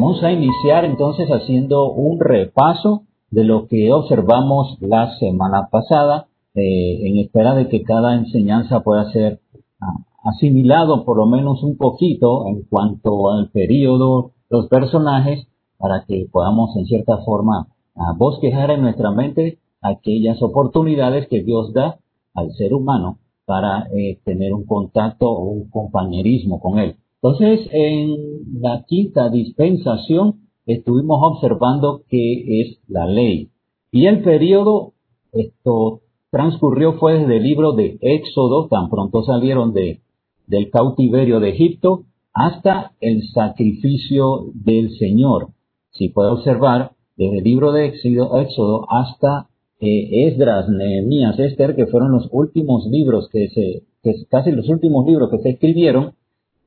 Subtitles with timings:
[0.00, 7.08] Vamos a iniciar entonces haciendo un repaso de lo que observamos la semana pasada, eh,
[7.08, 9.40] en espera de que cada enseñanza pueda ser
[9.80, 15.48] ah, asimilado por lo menos un poquito en cuanto al periodo, los personajes,
[15.78, 21.72] para que podamos en cierta forma ah, bosquejar en nuestra mente aquellas oportunidades que Dios
[21.72, 21.98] da
[22.34, 26.98] al ser humano para eh, tener un contacto o un compañerismo con Él.
[27.22, 33.48] Entonces, en la quinta dispensación estuvimos observando qué es la ley.
[33.90, 34.92] Y el periodo,
[35.32, 40.00] esto transcurrió fue desde el libro de Éxodo, tan pronto salieron de,
[40.46, 45.48] del cautiverio de Egipto, hasta el sacrificio del Señor.
[45.90, 49.48] Si puede observar, desde el libro de Éxodo hasta
[49.80, 55.04] eh, Esdras, Nehemías, Esther, que fueron los últimos libros que se, que casi los últimos
[55.06, 56.12] libros que se escribieron,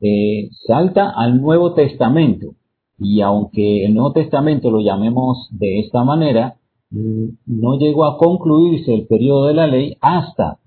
[0.01, 2.55] eh, salta al Nuevo Testamento.
[2.97, 6.55] Y aunque el Nuevo Testamento lo llamemos de esta manera,
[6.89, 10.59] mm, no llegó a concluirse el periodo de la ley hasta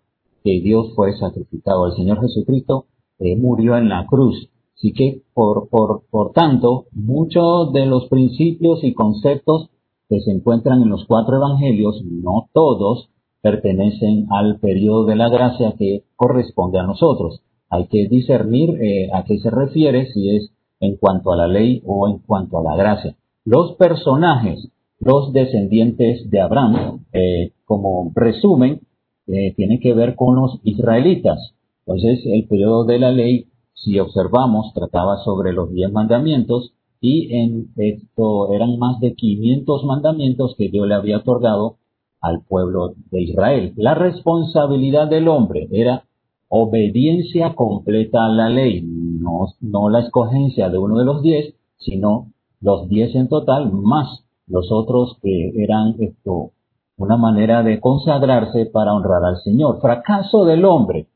[0.43, 1.87] que Dios fue sacrificado.
[1.87, 2.87] El Señor Jesucristo
[3.19, 4.49] eh, murió en la cruz.
[4.77, 9.71] Así que, por, por, por tanto, muchos de los principios y conceptos
[10.09, 13.09] que se encuentran en los cuatro evangelios, no todos
[13.41, 17.41] pertenecen al periodo de la gracia que corresponde a nosotros.
[17.70, 21.83] Hay que discernir eh, a qué se refiere, si es en cuanto a la ley
[21.87, 23.17] o en cuanto a la gracia.
[23.45, 24.70] Los personajes,
[25.01, 28.81] los descendientes de Abraham, eh, como resumen,
[29.27, 31.55] eh, tienen que ver con los israelitas.
[31.87, 37.69] Entonces, el periodo de la ley, si observamos, trataba sobre los diez mandamientos y en
[37.77, 41.77] esto eran más de 500 mandamientos que Dios le había otorgado
[42.20, 43.75] al pueblo de Israel.
[43.77, 46.05] La responsabilidad del hombre era
[46.48, 52.89] obediencia completa a la ley, no, la escogencia de uno de los diez, sino los
[52.89, 56.51] diez en total, más los otros que eran esto,
[56.96, 59.80] una manera de consagrarse para honrar al Señor.
[59.80, 61.08] Fracaso del hombre,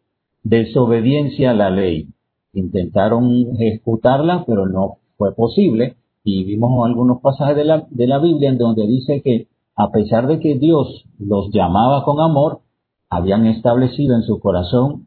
[0.42, 2.08] desobediencia a la ley.
[2.52, 5.96] Intentaron ejecutarla, pero no fue posible.
[6.24, 10.26] Y vimos algunos pasajes de la, de la Biblia en donde dice que a pesar
[10.26, 12.62] de que Dios los llamaba con amor,
[13.08, 15.06] habían establecido en su corazón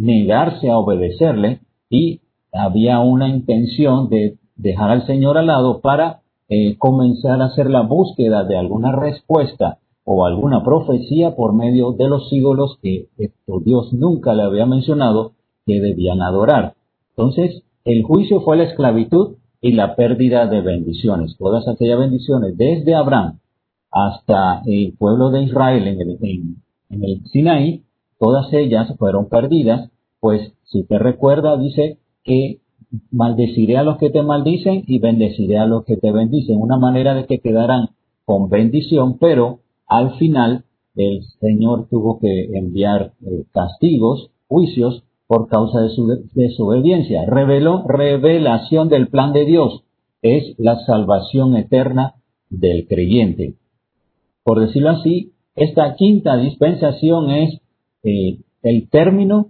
[0.00, 2.20] negarse a obedecerle y
[2.52, 7.82] había una intención de dejar al Señor al lado para eh, comenzar a hacer la
[7.82, 13.08] búsqueda de alguna respuesta o alguna profecía por medio de los ídolos que
[13.64, 15.32] Dios nunca le había mencionado
[15.66, 16.74] que debían adorar.
[17.10, 21.36] Entonces, el juicio fue la esclavitud y la pérdida de bendiciones.
[21.38, 23.38] Todas aquellas bendiciones, desde Abraham
[23.92, 26.18] hasta el pueblo de Israel en el,
[26.90, 27.84] en el Sinaí,
[28.20, 32.60] todas ellas fueron perdidas, pues si te recuerda, dice que
[33.10, 37.14] maldeciré a los que te maldicen y bendeciré a los que te bendicen, una manera
[37.14, 37.88] de que quedaran
[38.24, 40.64] con bendición, pero al final
[40.94, 47.24] el Señor tuvo que enviar eh, castigos, juicios por causa de su desobediencia.
[47.26, 49.84] Reveló revelación del plan de Dios.
[50.22, 52.14] Es la salvación eterna
[52.50, 53.54] del creyente.
[54.42, 57.59] Por decirlo así, esta quinta dispensación es
[58.02, 59.48] eh, el término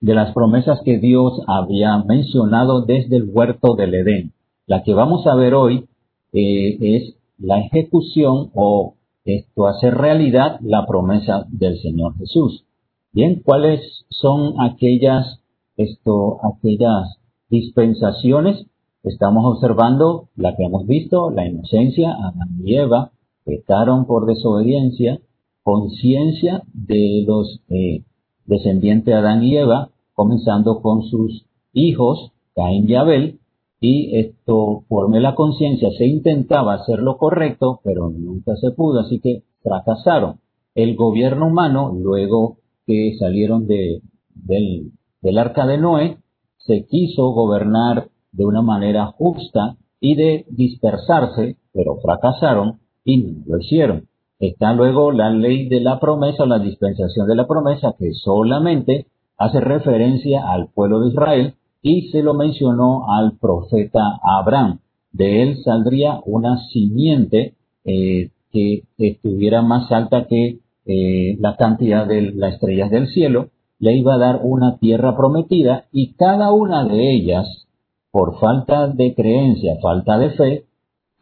[0.00, 4.32] de las promesas que Dios había mencionado desde el huerto del Edén.
[4.66, 5.86] La que vamos a ver hoy
[6.32, 12.64] eh, es la ejecución o esto hacer realidad la promesa del Señor Jesús.
[13.12, 15.40] Bien, ¿cuáles son aquellas,
[15.76, 17.18] esto, aquellas
[17.48, 18.66] dispensaciones?
[19.02, 23.12] Estamos observando la que hemos visto, la inocencia, Adán y Eva
[23.44, 25.20] pecaron por desobediencia,
[25.64, 28.04] conciencia de los eh,
[28.44, 33.40] descendientes de Adán y Eva, comenzando con sus hijos, Caín y Abel,
[33.80, 39.20] y esto, por la conciencia, se intentaba hacer lo correcto, pero nunca se pudo, así
[39.20, 40.40] que fracasaron.
[40.74, 44.00] El gobierno humano, luego que salieron de,
[44.34, 46.18] del, del arca de Noé,
[46.58, 53.58] se quiso gobernar de una manera justa y de dispersarse, pero fracasaron y no lo
[53.58, 54.08] hicieron.
[54.38, 59.06] Está luego la ley de la promesa o la dispensación de la promesa que solamente
[59.38, 64.80] hace referencia al pueblo de Israel y se lo mencionó al profeta Abraham.
[65.12, 67.54] De él saldría una simiente
[67.84, 73.48] eh, que estuviera más alta que eh, la cantidad de las estrellas del cielo,
[73.78, 77.66] le iba a dar una tierra prometida y cada una de ellas,
[78.10, 80.64] por falta de creencia, falta de fe,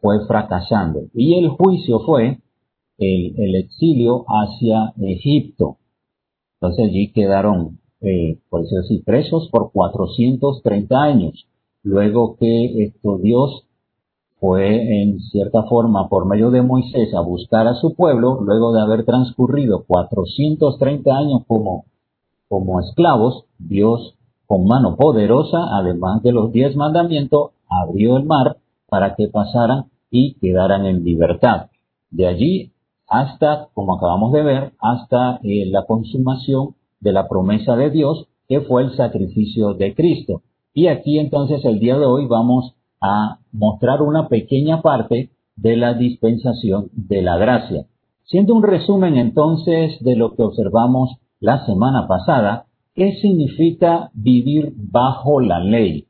[0.01, 1.03] fue fracasando.
[1.15, 2.39] Y el juicio fue
[3.03, 5.79] el, exilio hacia Egipto.
[6.61, 11.47] Entonces allí quedaron, eh, por eso decir, presos por 430 años.
[11.83, 13.65] Luego que Dios
[14.39, 18.81] fue en cierta forma por medio de Moisés a buscar a su pueblo, luego de
[18.81, 21.85] haber transcurrido 430 años como,
[22.49, 24.17] como esclavos, Dios
[24.47, 28.59] con mano poderosa, además de los diez mandamientos, abrió el mar
[28.89, 31.71] para que pasaran y quedaran en libertad.
[32.11, 32.73] De allí
[33.09, 38.61] hasta, como acabamos de ver, hasta eh, la consumación de la promesa de Dios, que
[38.61, 40.43] fue el sacrificio de Cristo.
[40.75, 45.95] Y aquí entonces el día de hoy vamos a mostrar una pequeña parte de la
[45.95, 47.87] dispensación de la gracia.
[48.25, 55.41] Siendo un resumen entonces de lo que observamos la semana pasada, ¿qué significa vivir bajo
[55.41, 56.07] la ley?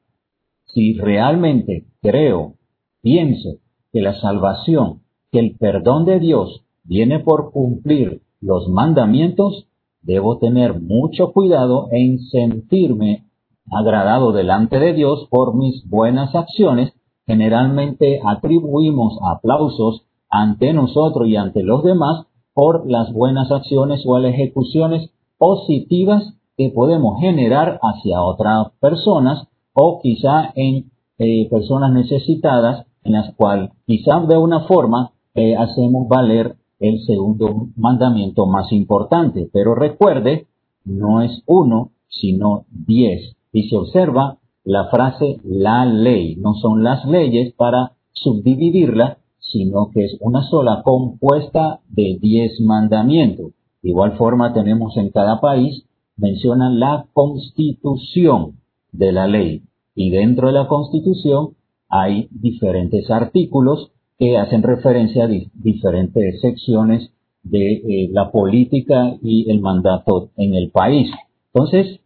[0.67, 2.55] Si realmente creo,
[3.01, 3.57] pienso
[3.93, 5.01] que la salvación,
[5.31, 9.67] que el perdón de Dios viene por cumplir los mandamientos,
[10.03, 13.25] debo tener mucho cuidado en sentirme
[13.71, 16.93] agradado delante de Dios por mis buenas acciones,
[17.27, 24.35] generalmente atribuimos aplausos ante nosotros y ante los demás por las buenas acciones o las
[24.35, 33.13] ejecuciones positivas que podemos generar hacia otras personas o quizá en eh, personas necesitadas en
[33.13, 39.49] las cuales quizá de una forma eh, hacemos valer el segundo mandamiento más importante.
[39.53, 40.49] Pero recuerde,
[40.85, 46.37] no es uno, sino diez y se observa la frase la ley.
[46.37, 53.53] No son las leyes para subdividirla, sino que es una sola compuesta de diez mandamientos.
[53.83, 55.85] De igual forma tenemos en cada país,
[56.17, 58.57] menciona la constitución
[58.91, 59.63] de la ley.
[59.95, 61.51] Y dentro de la constitución
[61.89, 67.11] hay diferentes artículos que hacen referencia a diferentes secciones
[67.43, 71.11] de eh, la política y el mandato en el país.
[71.53, 72.01] Entonces,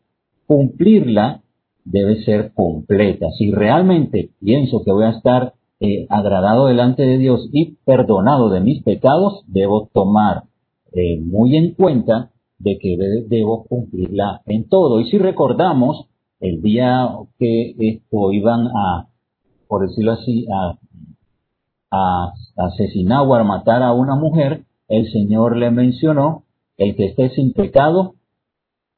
[0.46, 1.42] cumplirla
[1.84, 3.26] debe ser completa.
[3.38, 8.60] Si realmente pienso que voy a estar eh, agradado delante de Dios y perdonado de
[8.60, 10.44] mis pecados, debo tomar
[10.92, 12.96] eh, muy en cuenta de que
[13.28, 15.00] debo cumplirla en todo.
[15.00, 16.06] Y si recordamos,
[16.40, 19.08] el día que esto iban a,
[19.68, 20.78] por decirlo así, a,
[21.90, 26.44] a asesinar o a matar a una mujer, el Señor le mencionó,
[26.76, 28.14] el que esté sin pecado,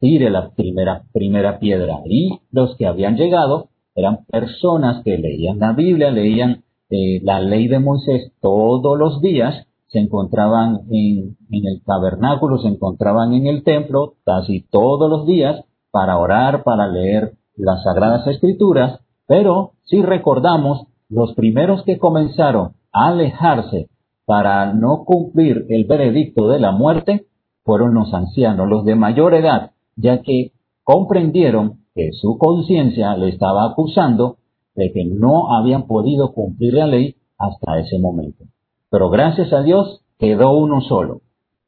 [0.01, 2.01] tire la primera, primera piedra.
[2.07, 7.69] Y los que habían llegado eran personas que leían la Biblia, leían eh, la ley
[7.69, 14.15] de Moisés todos los días, se encontraban en, el tabernáculo, se encontraban en el templo
[14.25, 21.35] casi todos los días para orar, para leer las sagradas escrituras, pero si recordamos, los
[21.35, 22.73] primeros que comenzaron
[23.07, 23.89] alejarse
[24.25, 27.27] para no cumplir el veredicto de la muerte
[27.65, 30.53] fueron los ancianos, los de mayor edad, ya que
[30.85, 34.37] comprendieron que su conciencia le estaba acusando
[34.75, 38.45] de que no habían podido cumplir la ley hasta ese momento.
[38.91, 41.21] Pero gracias a Dios quedó uno solo.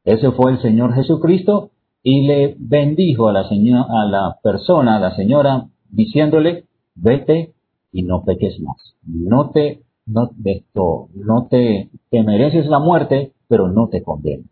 [0.04, 1.70] Ese fue el Señor Jesucristo
[2.02, 7.52] y le bendijo a la, señora, a la persona, a la señora, diciéndole, vete
[7.92, 8.96] y no peques más.
[9.04, 14.44] No te, no, esto, no te, te mereces la muerte, pero no te condeno.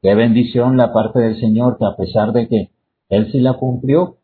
[0.00, 2.70] Qué bendición la parte del Señor que a pesar de que
[3.08, 4.16] él sí la cumplió,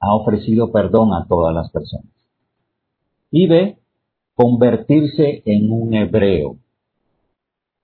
[0.00, 2.12] ha ofrecido perdón a todas las personas.
[3.30, 3.78] Y ve
[4.34, 6.56] convertirse en un hebreo.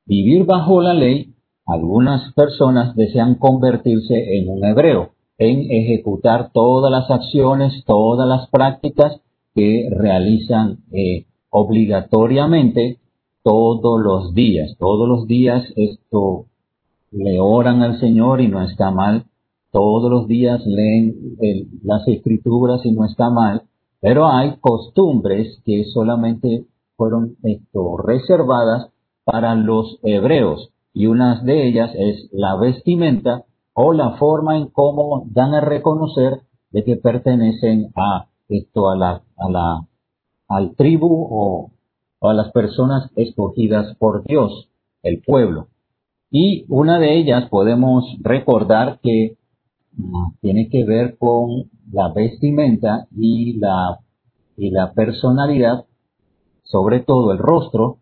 [0.04, 1.34] Vivir bajo la ley,
[1.64, 9.20] algunas personas desean convertirse en un hebreo, en ejecutar todas las acciones, todas las prácticas
[9.54, 12.98] que realizan eh, obligatoriamente
[13.42, 14.76] todos los días.
[14.78, 16.46] Todos los días esto
[17.10, 19.24] le oran al Señor y no está mal.
[19.70, 21.14] Todos los días leen
[21.82, 23.62] las escrituras y no está mal,
[24.00, 28.90] pero hay costumbres que solamente fueron esto, reservadas
[29.24, 30.70] para los hebreos.
[30.94, 36.40] Y una de ellas es la vestimenta o la forma en cómo dan a reconocer
[36.70, 39.86] de que pertenecen a esto a la a la
[40.48, 41.70] al tribu o,
[42.20, 44.68] a las personas escogidas por Dios,
[45.02, 45.68] el pueblo.
[46.30, 49.36] Y una de ellas podemos recordar que
[50.40, 54.00] tiene que ver con la vestimenta y la,
[54.56, 55.86] y la personalidad,
[56.64, 57.98] sobre todo el rostro,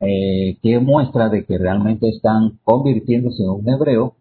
[0.00, 4.16] eh, que muestra de que realmente están convirtiéndose en un hebreo,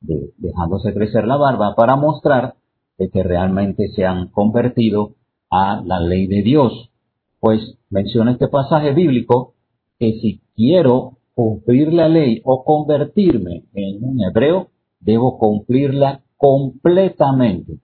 [0.00, 2.54] dejándose crecer la barba, para mostrar
[2.98, 5.14] de que realmente se han convertido
[5.50, 6.91] a la ley de Dios.
[7.42, 9.54] Pues menciona este pasaje bíblico
[9.98, 14.68] que si quiero cumplir la ley o convertirme en un hebreo,
[15.00, 17.80] debo cumplirla completamente.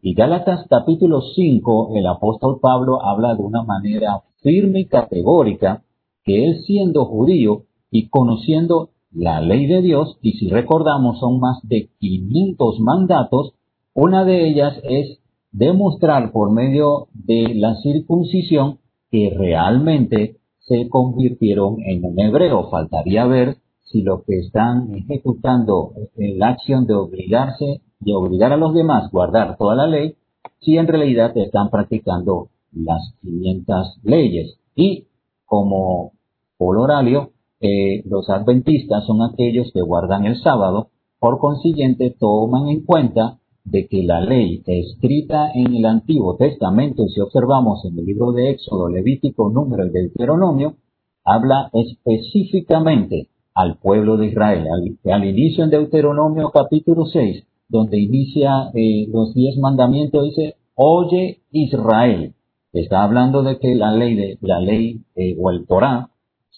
[0.00, 5.82] Y Gálatas capítulo 5, el apóstol Pablo habla de una manera firme y categórica
[6.22, 11.58] que él siendo judío y conociendo la ley de Dios, y si recordamos son más
[11.64, 13.54] de 500 mandatos,
[13.92, 15.18] una de ellas es
[15.50, 18.78] demostrar por medio de la circuncisión
[19.10, 22.70] que realmente se convirtieron en un hebreo.
[22.70, 28.56] Faltaría ver si lo que están ejecutando en la acción de obligarse y obligar a
[28.56, 30.14] los demás guardar toda la ley,
[30.60, 34.58] si en realidad están practicando las 500 leyes.
[34.76, 35.06] Y
[35.44, 36.12] como
[36.56, 42.84] por horario, eh, los adventistas son aquellos que guardan el sábado, por consiguiente toman en
[42.84, 48.32] cuenta de que la ley escrita en el Antiguo Testamento, si observamos en el libro
[48.32, 50.76] de Éxodo, Levítico, Número y Deuteronomio,
[51.24, 54.66] habla específicamente al pueblo de Israel.
[55.04, 62.34] Al, inicio en Deuteronomio capítulo 6, donde inicia eh, los diez mandamientos, dice, oye Israel.
[62.72, 66.08] Está hablando de que la ley, de, la ley eh, o el Torah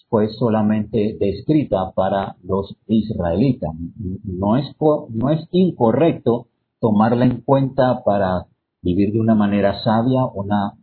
[0.09, 3.71] fue solamente descrita para los israelitas.
[4.23, 4.65] No es,
[5.09, 6.47] no es incorrecto
[6.83, 8.47] tomarla en cuenta para
[8.81, 10.73] vivir de una manera sabia, una,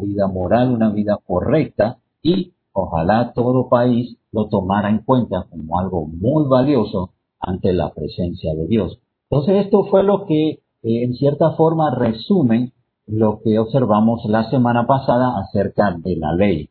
[0.00, 6.06] vida moral, una vida correcta y ojalá todo país lo tomara en cuenta como algo
[6.06, 7.10] muy valioso
[7.40, 9.00] ante la presencia de Dios.
[9.28, 12.72] Entonces esto fue lo que eh, en cierta forma resume
[13.08, 16.70] lo que observamos la semana pasada acerca de la ley.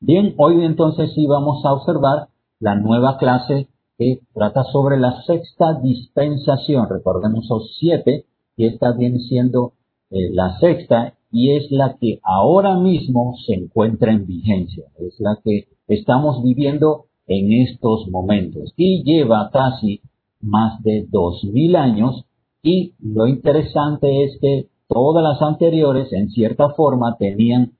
[0.00, 2.26] Bien, hoy entonces sí vamos a observar
[2.58, 6.88] la nueva clase que trata sobre la sexta dispensación.
[6.88, 8.24] Recordemos son siete
[8.56, 9.72] y esta viene siendo
[10.10, 14.84] eh, la sexta y es la que ahora mismo se encuentra en vigencia.
[14.98, 20.00] Es la que estamos viviendo en estos momentos y lleva casi
[20.40, 22.24] más de dos mil años
[22.62, 27.72] y lo interesante es que todas las anteriores en cierta forma tenían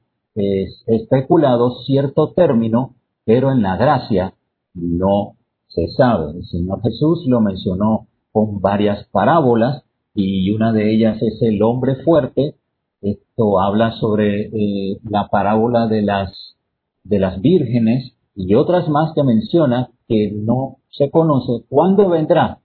[0.87, 2.95] especulado cierto término,
[3.25, 4.35] pero en la gracia
[4.75, 5.38] no
[5.69, 6.33] se sabe.
[6.37, 9.85] El Señor Jesús lo mencionó con varias parábolas
[10.15, 12.57] y una de ellas es el hombre fuerte.
[13.01, 16.57] Esto habla sobre eh, la parábola de las,
[17.05, 22.59] de las vírgenes y otras más que menciona que no se conoce cuándo vendrá,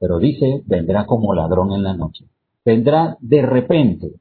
[0.00, 2.24] pero dice vendrá como ladrón en la noche
[2.64, 4.12] vendrá de repente.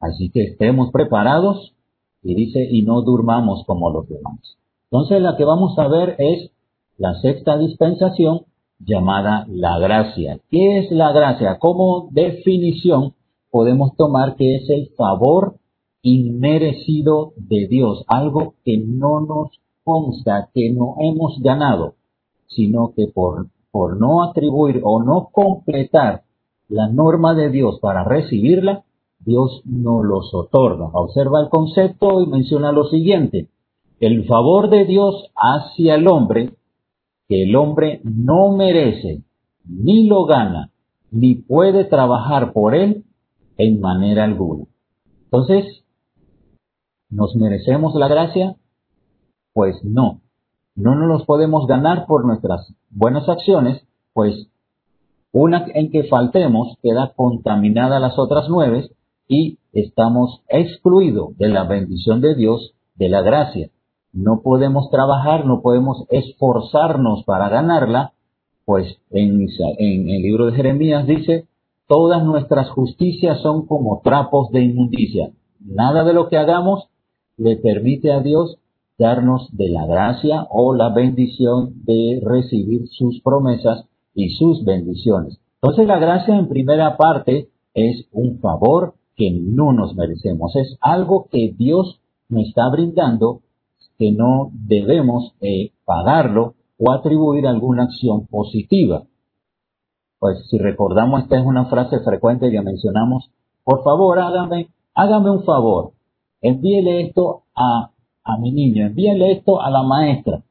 [0.00, 1.74] Así que estemos preparados
[2.22, 4.56] y dice, y no durmamos como los demás.
[4.90, 6.50] Entonces la que vamos a ver es
[6.98, 8.42] la sexta dispensación
[8.78, 10.40] llamada la gracia.
[10.50, 11.58] ¿Qué es la gracia?
[11.58, 13.14] Como definición
[13.50, 15.56] podemos tomar que es el favor
[16.02, 19.50] inmerecido de Dios, algo que no nos
[19.84, 21.94] consta, que no hemos ganado,
[22.48, 26.22] sino que por, por no atribuir o no completar
[26.68, 28.84] la norma de Dios para recibirla,
[29.20, 30.86] Dios no los otorga.
[30.92, 33.48] Observa el concepto y menciona lo siguiente.
[34.00, 36.54] El favor de Dios hacia el hombre,
[37.28, 39.22] que el hombre no merece,
[39.64, 40.70] ni lo gana,
[41.10, 43.04] ni puede trabajar por él
[43.56, 44.64] en manera alguna.
[45.24, 45.84] Entonces,
[47.10, 48.56] ¿nos merecemos la gracia?
[49.52, 50.20] Pues no.
[50.74, 54.48] No nos podemos ganar por nuestras buenas acciones, pues
[55.32, 58.90] una en que faltemos queda contaminada las otras nueve
[59.28, 63.70] y estamos excluidos de la bendición de Dios, de la gracia.
[64.12, 68.12] No podemos trabajar, no podemos esforzarnos para ganarla,
[68.66, 71.46] pues en, el libro de Jeremías dice,
[71.88, 75.30] todas nuestras justicias son como trapos de inmundicia.
[75.60, 76.88] Nada de lo que hagamos
[77.38, 78.58] le permite a Dios
[78.98, 85.40] darnos de la gracia o la bendición de recibir sus promesas y sus bendiciones.
[85.62, 91.28] Entonces la gracia en primera parte es un favor que no nos merecemos, es algo
[91.30, 93.40] que Dios nos está brindando
[94.02, 99.04] que no debemos eh, pagarlo o atribuir alguna acción positiva.
[100.18, 103.30] Pues si recordamos, esta es una frase frecuente que mencionamos,
[103.62, 105.92] por favor hágame, hágame un favor,
[106.40, 107.90] envíele esto a,
[108.24, 110.42] a mi niño, envíele esto a la maestra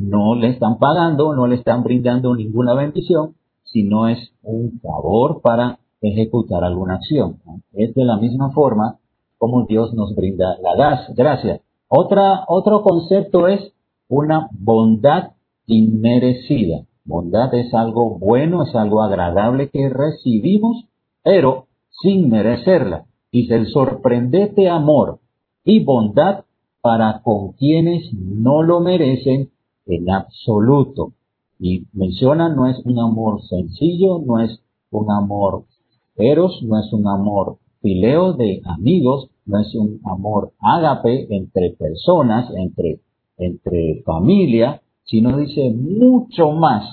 [0.00, 5.78] no le están pagando, no le están brindando ninguna bendición, sino es un favor para
[6.00, 7.36] ejecutar alguna acción.
[7.72, 8.98] Es de la misma forma
[9.38, 10.74] como Dios nos brinda la
[11.14, 11.60] gracia.
[11.92, 13.72] Otra, otro concepto es
[14.08, 15.32] una bondad
[15.66, 16.86] inmerecida.
[17.04, 20.84] Bondad es algo bueno, es algo agradable que recibimos,
[21.24, 21.66] pero
[22.02, 23.06] sin merecerla.
[23.32, 25.18] Dice el sorprendente amor
[25.64, 26.44] y bondad
[26.80, 29.50] para con quienes no lo merecen
[29.86, 31.14] en absoluto.
[31.58, 34.60] Y menciona, no es un amor sencillo, no es
[34.92, 35.64] un amor
[36.14, 42.50] eros, no es un amor fileo de amigos, no es un amor ágape entre personas,
[42.56, 43.00] entre
[43.40, 46.84] entre familia, sino dice mucho más.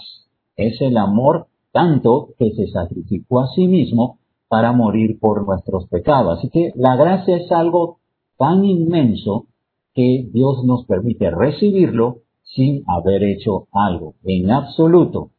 [0.56, 6.40] Es el amor tanto que se sacrificó a sí mismo para morir por nuestros pecados.
[6.40, 8.00] Así que la gracia es algo
[8.38, 9.46] tan inmenso
[9.94, 14.16] que Dios nos permite recibirlo sin haber hecho algo.
[14.24, 15.32] En absoluto,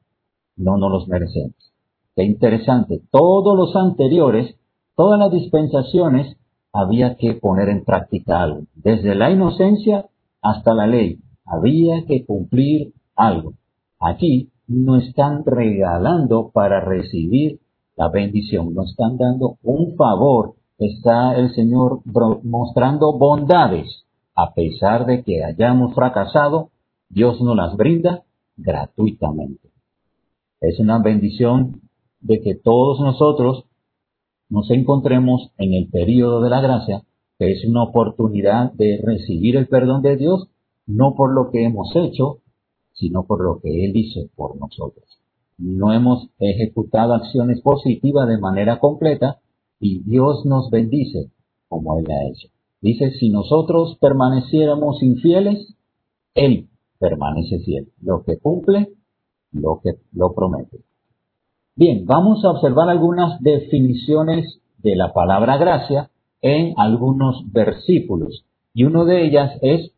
[0.56, 1.72] no nos los merecemos.
[2.14, 3.00] Qué interesante.
[3.10, 4.56] Todos los anteriores,
[4.94, 6.36] todas las dispensaciones,
[6.72, 8.62] había que poner en práctica algo.
[8.74, 10.06] Desde la inocencia
[10.42, 13.54] hasta la ley, había que cumplir algo.
[14.00, 17.60] Aquí no están regalando para recibir
[17.96, 20.54] la bendición, nos están dando un favor.
[20.78, 22.00] Está el Señor
[22.44, 24.04] mostrando bondades.
[24.36, 26.70] A pesar de que hayamos fracasado,
[27.08, 28.22] Dios nos las brinda
[28.56, 29.70] gratuitamente.
[30.60, 31.80] Es una bendición
[32.20, 33.64] de que todos nosotros
[34.48, 37.02] nos encontremos en el periodo de la gracia,
[37.38, 40.48] que es una oportunidad de recibir el perdón de Dios,
[40.86, 42.38] no por lo que hemos hecho,
[42.94, 45.04] sino por lo que Él hizo por nosotros.
[45.58, 49.38] No hemos ejecutado acciones positivas de manera completa
[49.80, 51.30] y Dios nos bendice
[51.68, 52.48] como Él ha hecho.
[52.80, 55.74] Dice, si nosotros permaneciéramos infieles,
[56.34, 57.88] Él permanece fiel.
[58.00, 58.92] Lo que cumple,
[59.52, 60.78] lo que lo promete.
[61.78, 68.44] Bien, vamos a observar algunas definiciones de la palabra gracia en algunos versículos.
[68.74, 69.92] Y uno de ellas es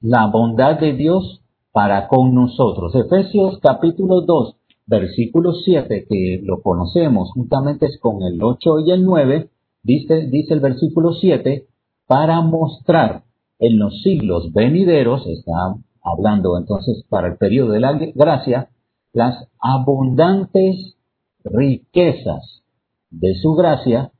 [0.00, 2.94] la bondad de Dios para con nosotros.
[2.94, 4.54] Efesios capítulo 2,
[4.86, 9.50] versículo 7, que lo conocemos juntamente con el 8 y el 9,
[9.82, 11.66] dice, dice el versículo 7,
[12.06, 13.24] para mostrar
[13.58, 15.74] en los siglos venideros, está
[16.04, 18.68] hablando entonces para el periodo de la gracia,
[19.12, 20.98] las abundantes
[21.44, 22.62] riquezas
[23.10, 24.12] de su gracia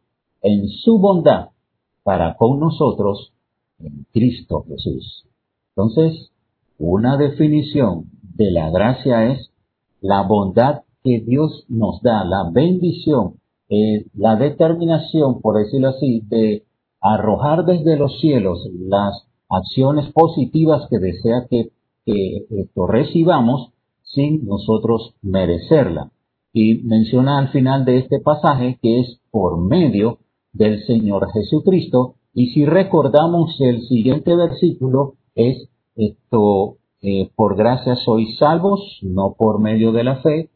[0.42, 1.50] en su bondad
[2.02, 3.32] para con nosotros
[3.78, 5.26] en Cristo Jesús.
[5.76, 6.30] Entonces,
[6.78, 9.50] una definición de la gracia es
[10.00, 13.34] la bondad que Dios nos da, la bendición,
[13.68, 16.64] eh, la determinación, por decirlo así, de
[17.00, 21.70] arrojar desde los cielos las acciones positivas que desea que,
[22.88, 23.70] recibamos
[24.02, 26.10] sin nosotros merecerla.
[26.52, 30.18] Y menciona al final de este pasaje que es por medio
[30.52, 32.16] del Señor Jesucristo.
[32.34, 39.60] Y si recordamos el siguiente versículo, es esto, eh, por gracia sois salvos, no por
[39.60, 40.50] medio de la fe.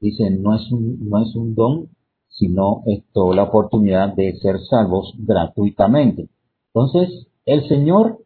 [0.00, 1.88] Dice, no es un, no es un don,
[2.28, 6.28] sino esto, la oportunidad de ser salvos gratuitamente.
[6.72, 8.18] Entonces, el Señor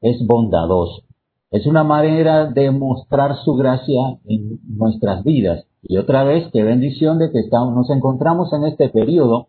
[0.00, 1.02] es bondadoso.
[1.50, 5.66] Es una manera de mostrar su gracia en nuestras vidas.
[5.86, 9.48] Y otra vez, qué bendición de que estamos, nos encontramos en este periodo,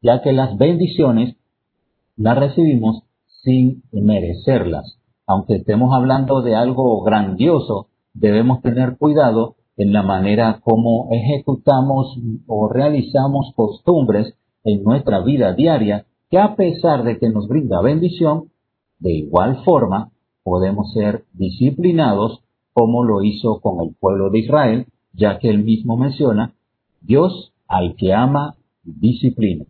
[0.00, 1.36] ya que las bendiciones
[2.16, 3.02] las recibimos
[3.42, 4.98] sin merecerlas.
[5.26, 12.16] Aunque estemos hablando de algo grandioso, debemos tener cuidado en la manera como ejecutamos
[12.46, 18.50] o realizamos costumbres en nuestra vida diaria, que a pesar de que nos brinda bendición,
[19.00, 20.12] de igual forma
[20.44, 22.40] podemos ser disciplinados
[22.72, 26.52] como lo hizo con el pueblo de Israel, ya que él mismo menciona,
[27.00, 29.64] Dios al que ama, disciplina.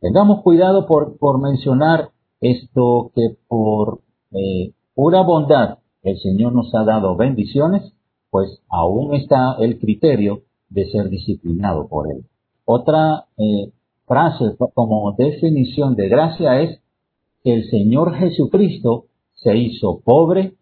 [0.00, 4.00] Tengamos cuidado por, por mencionar esto que por
[4.32, 7.92] eh, pura bondad el Señor nos ha dado bendiciones,
[8.30, 12.24] pues aún está el criterio de ser disciplinado por Él.
[12.64, 13.70] Otra eh,
[14.06, 16.80] frase como definición de gracia es
[17.44, 20.54] que el Señor Jesucristo se hizo pobre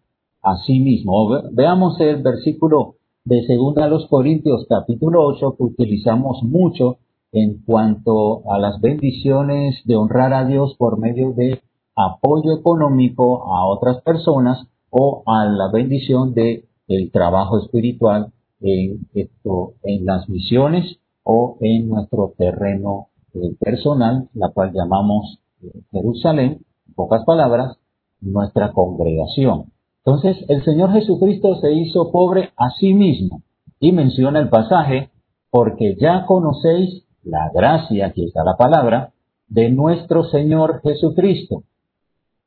[0.43, 1.29] a sí mismo.
[1.51, 6.97] Veamos el versículo de segunda a los Corintios capítulo 8 que utilizamos mucho
[7.31, 11.61] en cuanto a las bendiciones de honrar a Dios por medio de
[11.95, 19.73] apoyo económico a otras personas o a la bendición de el trabajo espiritual en, esto,
[19.83, 26.93] en las misiones o en nuestro terreno eh, personal, la cual llamamos eh, Jerusalén, en
[26.95, 27.77] pocas palabras,
[28.19, 29.71] nuestra congregación.
[30.03, 33.43] Entonces, el Señor Jesucristo se hizo pobre a sí mismo
[33.79, 35.11] y menciona el pasaje,
[35.49, 39.13] porque ya conocéis la gracia, aquí está la palabra,
[39.47, 41.63] de nuestro Señor Jesucristo.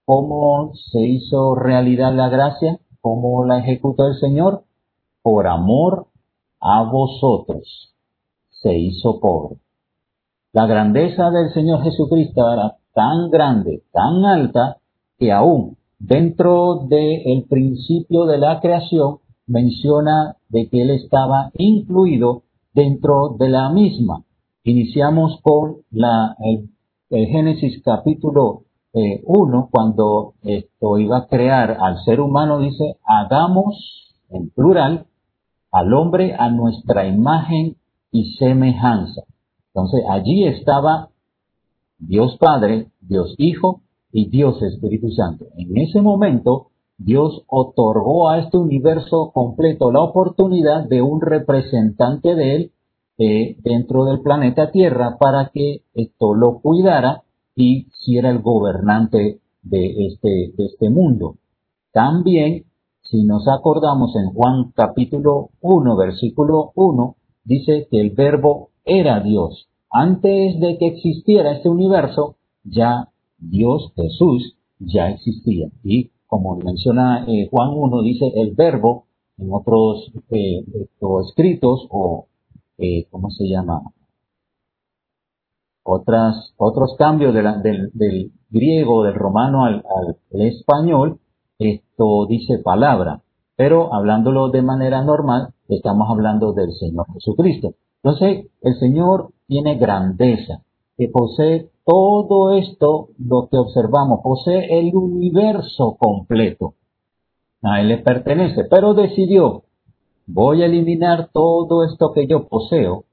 [0.04, 2.80] ¿Cómo se hizo realidad la gracia?
[3.00, 4.64] ¿Cómo la ejecutó el Señor?
[5.22, 6.08] Por amor
[6.60, 7.94] a vosotros
[8.50, 9.56] se hizo pobre.
[10.52, 14.78] La grandeza del Señor Jesucristo era tan grande, tan alta,
[15.18, 22.42] que aún dentro del principio de la creación menciona de que Él estaba incluido
[22.74, 24.22] dentro de la misma.
[24.64, 26.68] Iniciamos con la, el,
[27.08, 35.06] Génesis capítulo 1, cuando esto iba a crear al ser humano, dice, hagamos, en plural,
[35.70, 37.76] al hombre a nuestra imagen
[38.10, 39.22] y semejanza.
[39.68, 41.10] Entonces allí estaba
[41.98, 43.83] Dios Padre, Dios Hijo
[44.14, 45.46] y Dios Espíritu Santo.
[45.56, 52.54] En ese momento Dios otorgó a este universo completo la oportunidad de un representante de
[52.54, 52.72] él
[53.18, 57.24] eh, dentro del planeta Tierra para que esto lo cuidara
[57.56, 61.34] y si era el gobernante de este, de este mundo.
[61.92, 62.66] También,
[63.02, 69.68] si nos acordamos en Juan capítulo 1, versículo 1, dice que el verbo era Dios.
[69.90, 73.08] Antes de que existiera este universo, ya
[73.50, 75.68] Dios Jesús ya existía.
[75.82, 79.06] Y como menciona eh, Juan 1, dice el verbo
[79.38, 80.64] en otros eh,
[81.28, 82.26] escritos o,
[82.78, 83.82] eh, ¿cómo se llama?
[85.82, 91.20] Otras, otros cambios del, griego, del romano al, al, español,
[91.58, 93.22] esto dice palabra,
[93.54, 97.74] pero hablándolo de manera normal, estamos hablando del Señor Jesucristo.
[98.02, 100.62] Entonces, el Señor tiene grandeza,
[100.96, 106.74] que posee todo esto, lo que observamos, posee el universo completo.
[107.62, 109.64] A Él le pertenece, pero decidió,
[110.26, 113.04] voy a eliminar todo esto que yo poseo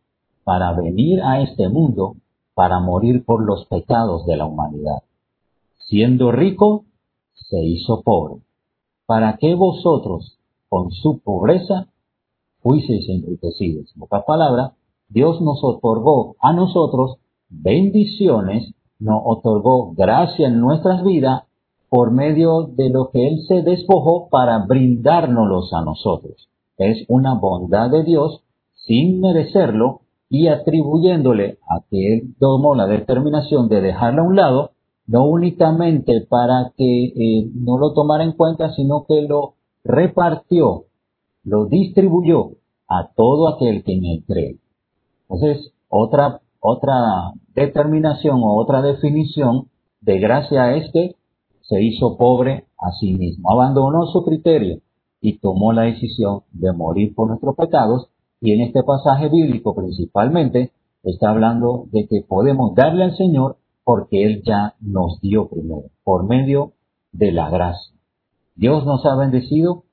[0.43, 2.15] para venir a este mundo,
[2.53, 5.03] para morir por los pecados de la humanidad.
[5.77, 6.85] Siendo rico,
[7.33, 8.41] se hizo pobre,
[9.05, 10.37] para que vosotros,
[10.69, 11.87] con su pobreza,
[12.61, 13.91] fuiseis enriquecidos.
[13.93, 14.71] En pocas palabras,
[15.09, 17.17] Dios nos otorgó a nosotros
[17.51, 21.43] bendiciones, nos otorgó gracia en nuestras vidas
[21.89, 26.49] por medio de lo que Él se despojó para brindárnoslos a nosotros.
[26.77, 28.41] Es una bondad de Dios
[28.73, 34.71] sin merecerlo y atribuyéndole a que Él tomó la determinación de dejarla a un lado,
[35.05, 40.85] no únicamente para que eh, no lo tomara en cuenta, sino que lo repartió,
[41.43, 42.51] lo distribuyó
[42.87, 44.57] a todo aquel que Él cree.
[45.27, 49.67] Entonces, otra otra determinación o otra definición
[50.01, 51.15] de gracia es que
[51.61, 54.79] se hizo pobre a sí mismo, abandonó su criterio
[55.21, 58.09] y tomó la decisión de morir por nuestros pecados
[58.41, 60.71] y en este pasaje bíblico principalmente
[61.03, 66.27] está hablando de que podemos darle al Señor porque Él ya nos dio primero, por
[66.27, 66.73] medio
[67.11, 67.95] de la gracia.
[68.55, 69.83] Dios nos ha bendecido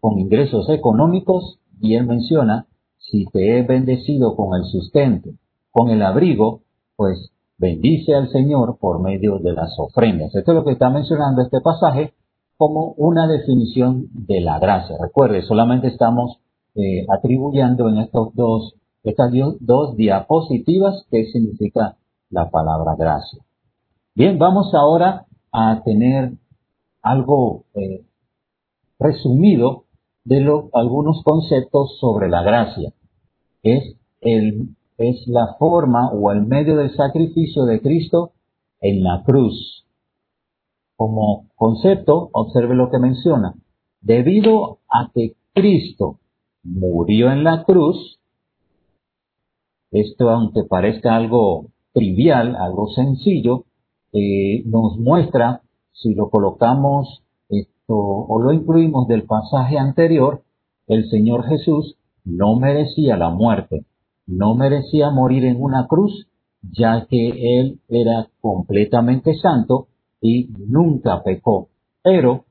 [0.00, 2.66] con ingresos económicos y Él menciona,
[2.98, 5.30] si te he bendecido con el sustento,
[5.70, 6.62] con el abrigo,
[6.98, 10.34] pues bendice al Señor por medio de las ofrendas.
[10.34, 12.12] Esto es lo que está mencionando este pasaje
[12.56, 14.96] como una definición de la gracia.
[15.00, 16.40] Recuerde, solamente estamos
[16.74, 19.30] eh, atribuyendo en estos dos, estas
[19.60, 21.96] dos diapositivas qué significa
[22.30, 23.44] la palabra gracia.
[24.16, 26.32] Bien, vamos ahora a tener
[27.00, 28.04] algo eh,
[28.98, 29.84] resumido
[30.24, 32.92] de algunos conceptos sobre la gracia.
[33.62, 38.32] Es el es la forma o el medio del sacrificio de Cristo
[38.80, 39.86] en la cruz.
[40.96, 43.54] Como concepto, observe lo que menciona.
[44.00, 46.18] Debido a que Cristo
[46.64, 48.18] murió en la cruz,
[49.92, 53.64] esto aunque parezca algo trivial, algo sencillo,
[54.12, 60.42] eh, nos muestra, si lo colocamos esto, o lo incluimos del pasaje anterior,
[60.86, 63.84] el Señor Jesús no merecía la muerte,
[64.28, 66.28] no merecía morir en una cruz,
[66.62, 69.88] ya que él era completamente santo
[70.20, 71.68] y nunca pecó.
[72.02, 72.44] Pero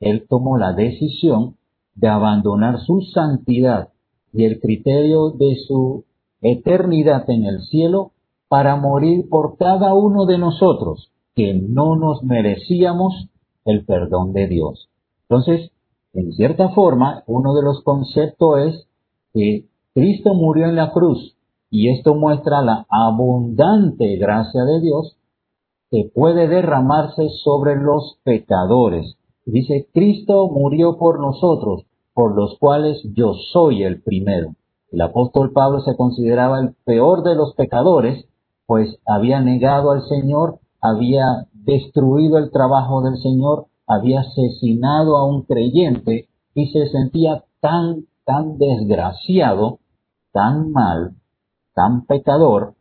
[0.00, 1.56] él tomó la decisión
[1.94, 3.88] de abandonar su santidad
[4.32, 6.04] y el criterio de su
[6.42, 8.12] eternidad en el cielo
[8.48, 13.28] para morir por cada uno de nosotros que no nos merecíamos
[13.64, 14.88] el perdón de Dios.
[15.28, 15.70] Entonces,
[16.12, 18.88] en cierta forma, uno de los conceptos es
[19.34, 19.67] que
[19.98, 21.34] Cristo murió en la cruz
[21.70, 25.16] y esto muestra la abundante gracia de Dios
[25.90, 29.16] que puede derramarse sobre los pecadores.
[29.44, 31.84] Dice, Cristo murió por nosotros,
[32.14, 34.54] por los cuales yo soy el primero.
[34.92, 38.24] El apóstol Pablo se consideraba el peor de los pecadores,
[38.66, 45.42] pues había negado al Señor, había destruido el trabajo del Señor, había asesinado a un
[45.42, 49.80] creyente y se sentía tan, tan desgraciado
[50.32, 51.16] tan mal,
[51.74, 52.74] tan pecador,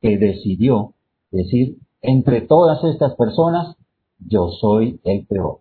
[0.00, 0.94] que decidió
[1.30, 3.76] decir, entre todas estas personas,
[4.18, 5.60] yo soy el peor.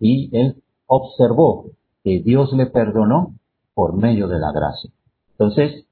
[0.00, 1.66] Y él observó
[2.02, 3.34] que Dios le perdonó
[3.74, 4.90] por medio de la gracia.
[5.32, 5.86] Entonces,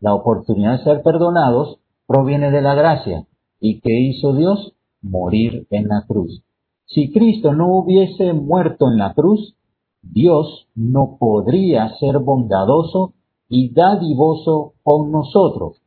[0.00, 3.26] la oportunidad de ser perdonados proviene de la gracia.
[3.60, 4.74] ¿Y qué hizo Dios?
[5.02, 6.42] morir en la cruz.
[6.86, 9.54] Si Cristo no hubiese muerto en la cruz,
[10.02, 13.14] Dios no podría ser bondadoso
[13.50, 15.82] y dadivoso con nosotros.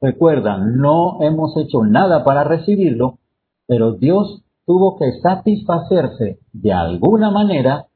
[0.00, 3.18] Recuerdan, no hemos hecho nada para recibirlo,
[3.68, 7.86] pero Dios tuvo que satisfacerse de alguna manera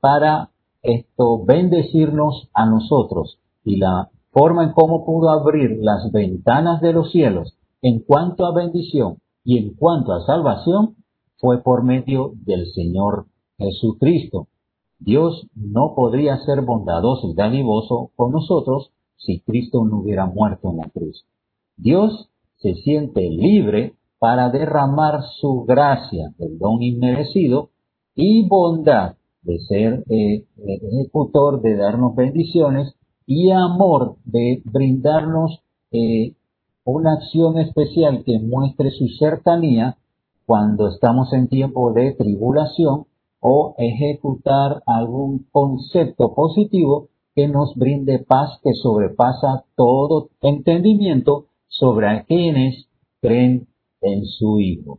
[0.00, 0.50] para
[0.82, 3.38] esto bendecirnos a nosotros.
[3.64, 8.54] Y la forma en cómo pudo abrir las ventanas de los cielos en cuanto a
[8.54, 10.96] bendición y en cuanto a salvación
[11.38, 13.26] fue por medio del Señor
[13.58, 14.48] Jesucristo.
[14.98, 20.78] Dios no podría ser bondadoso y dadivoso con nosotros si Cristo no hubiera muerto en
[20.78, 21.26] la cruz.
[21.76, 27.70] Dios se siente libre para derramar su gracia, el don inmerecido,
[28.14, 32.94] y bondad de ser eh, ejecutor, de darnos bendiciones,
[33.26, 36.34] y amor de brindarnos eh,
[36.84, 39.98] una acción especial que muestre su cercanía
[40.46, 43.06] cuando estamos en tiempo de tribulación
[43.48, 52.24] o ejecutar algún concepto positivo que nos brinde paz que sobrepasa todo entendimiento sobre a
[52.24, 52.88] quienes
[53.20, 53.68] creen
[54.00, 54.98] en su Hijo.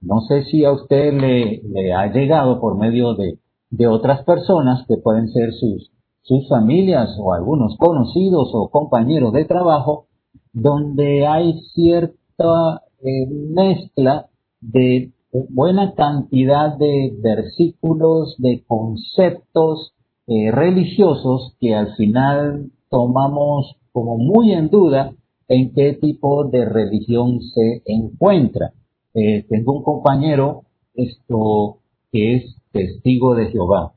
[0.00, 4.96] No sé si a usted le, ha llegado por medio de, de, otras personas que
[4.96, 5.90] pueden ser sus,
[6.22, 10.06] sus familias o algunos conocidos o compañeros de trabajo,
[10.52, 14.28] donde hay cierta eh, mezcla
[14.60, 19.94] de buena cantidad de versículos, de conceptos
[20.26, 25.12] eh, religiosos que al final tomamos como muy en duda
[25.48, 28.72] en qué tipo de religión se encuentra.
[29.14, 30.62] Eh, tengo un compañero
[30.94, 31.78] esto
[32.12, 33.92] que es testigo de Jehová.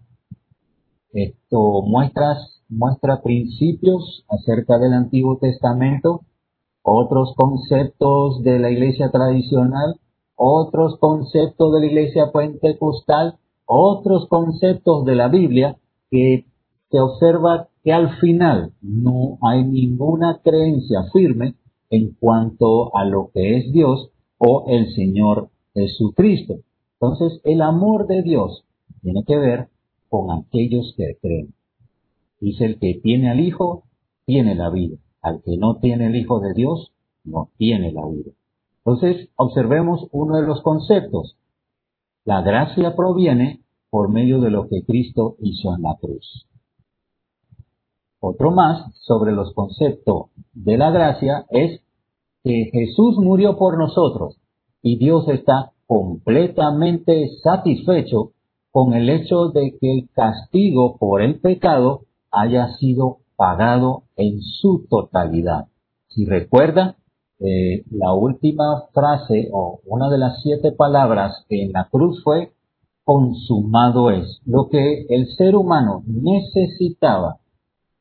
[1.11, 6.21] Esto muestras, muestra principios acerca del Antiguo Testamento,
[6.81, 9.99] otros conceptos de la iglesia tradicional,
[10.35, 15.77] otros conceptos de la iglesia pentecostal, otros conceptos de la Biblia
[16.09, 16.45] que
[16.89, 21.55] se observa que al final no hay ninguna creencia firme
[21.89, 26.55] en cuanto a lo que es Dios o el Señor Jesucristo.
[26.99, 28.63] Entonces, el amor de Dios
[29.01, 29.67] tiene que ver
[30.09, 31.53] con aquellos que creen.
[32.39, 33.83] Dice el que tiene al Hijo,
[34.25, 34.97] tiene la vida.
[35.21, 36.91] Al que no tiene el Hijo de Dios,
[37.23, 38.31] no tiene la vida.
[38.85, 41.37] Entonces, observemos uno de los conceptos.
[42.25, 46.47] La gracia proviene por medio de lo que Cristo hizo en la cruz.
[48.19, 51.81] Otro más sobre los conceptos de la gracia es
[52.43, 54.37] que Jesús murió por nosotros
[54.81, 58.31] y Dios está completamente satisfecho
[58.71, 64.87] con el hecho de que el castigo por el pecado haya sido pagado en su
[64.89, 65.67] totalidad.
[66.07, 66.97] Si recuerda,
[67.43, 72.53] eh, la última frase o una de las siete palabras en la cruz fue
[73.03, 74.39] consumado es.
[74.45, 77.39] Lo que el ser humano necesitaba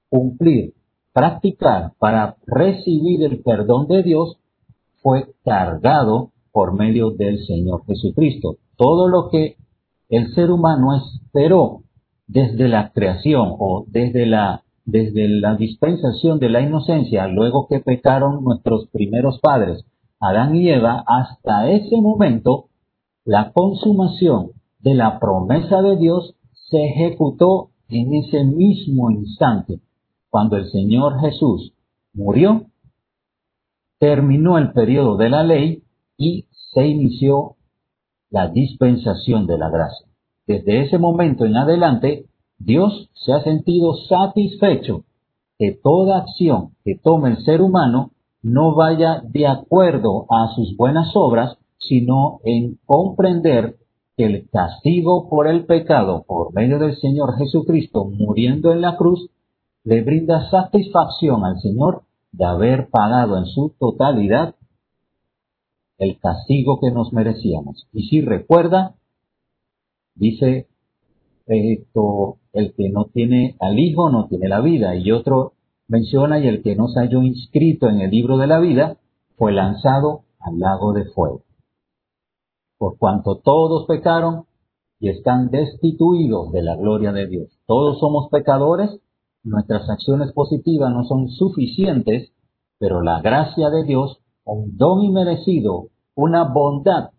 [0.09, 0.75] cumplir,
[1.13, 4.37] practicar para recibir el perdón de Dios
[5.03, 8.59] fue cargado por medio del Señor Jesucristo.
[8.77, 9.57] Todo lo que
[10.09, 11.81] el ser humano esperó
[12.29, 18.45] desde la creación o desde la, desde la dispensación de la inocencia, luego que pecaron
[18.45, 19.85] nuestros primeros padres,
[20.21, 22.67] Adán y Eva, hasta ese momento,
[23.25, 29.81] la consumación de la promesa de Dios se ejecutó en ese mismo instante
[30.31, 31.75] cuando el Señor Jesús
[32.15, 32.67] murió,
[33.99, 35.83] terminó el periodo de la ley
[36.17, 37.57] y se inició
[38.31, 40.07] la dispensación de la gracia.
[40.47, 42.25] Desde ese momento en adelante,
[42.65, 45.05] Dios se ha sentido satisfecho
[45.59, 51.13] que toda acción que tome el ser humano no vaya de acuerdo a sus buenas
[51.15, 53.77] obras, sino en comprender
[54.17, 59.29] que el castigo por el pecado por medio del Señor Jesucristo muriendo en la cruz
[59.85, 64.55] le brinda satisfacción al Señor de haber pagado en su totalidad
[65.99, 67.89] el castigo que nos merecíamos.
[67.93, 68.95] Y si recuerda,
[70.15, 70.69] dice
[71.47, 74.95] esto, el que no tiene al Hijo no tiene la vida.
[74.97, 75.53] Y otro
[75.89, 78.97] menciona, y el que no se halló inscrito en el libro de la vida
[79.37, 81.43] fue lanzado al lago de fuego.
[82.79, 84.47] Por cuanto todos pecaron
[84.99, 87.59] y están destituidos de la gloria de Dios.
[87.67, 89.01] Todos somos pecadores
[89.45, 92.33] nuestras acciones positivas no son suficientes,
[92.79, 97.11] pero la gracia de Dios, un don inmerecido, una bondad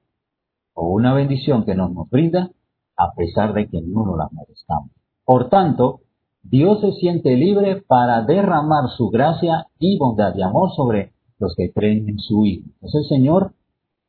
[0.73, 2.49] o una bendición que nos, nos brinda,
[2.95, 4.91] a pesar de que no nos la merezcamos.
[5.25, 6.01] Por tanto,
[6.43, 11.71] Dios se siente libre para derramar su gracia y bondad y amor sobre los que
[11.71, 12.65] creen en su Hijo.
[12.75, 13.53] Entonces el Señor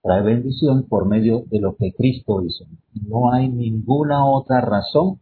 [0.03, 2.65] trae bendición por medio de lo que Cristo hizo.
[3.09, 5.21] No hay ninguna otra razón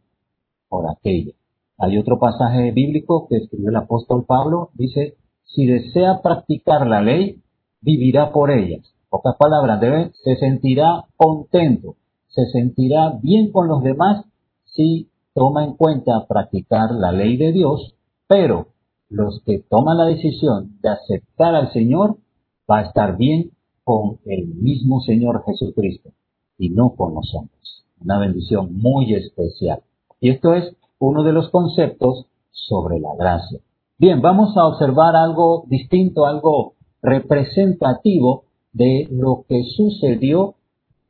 [0.69, 1.33] por aquello.
[1.79, 7.43] Hay otro pasaje bíblico que escribió el apóstol Pablo, dice, si desea practicar la ley,
[7.81, 8.95] vivirá por ellas.
[9.11, 11.97] Pocas palabras, debe, se sentirá contento,
[12.29, 14.25] se sentirá bien con los demás
[14.65, 17.95] si toma en cuenta practicar la ley de Dios,
[18.27, 18.69] pero
[19.09, 22.17] los que toman la decisión de aceptar al Señor
[22.71, 23.51] va a estar bien
[23.85, 26.11] con el mismo Señor Jesucristo
[26.59, 27.85] y no con nosotros.
[28.01, 29.83] Una bendición muy especial.
[30.21, 33.59] Y esto es uno de los conceptos sobre la gracia.
[33.99, 40.55] Bien, vamos a observar algo distinto, algo representativo de lo que sucedió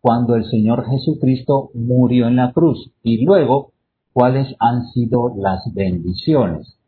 [0.01, 3.72] cuando el Señor Jesucristo murió en la cruz y luego
[4.13, 6.79] cuáles han sido las bendiciones.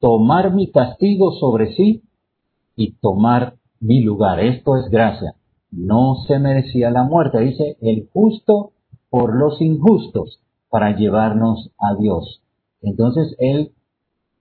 [0.00, 2.02] Tomar mi castigo sobre sí
[2.76, 4.40] y tomar mi lugar.
[4.40, 5.34] Esto es gracia.
[5.70, 8.72] No se merecía la muerte, dice el justo
[9.08, 12.42] por los injustos para llevarnos a Dios.
[12.82, 13.72] Entonces Él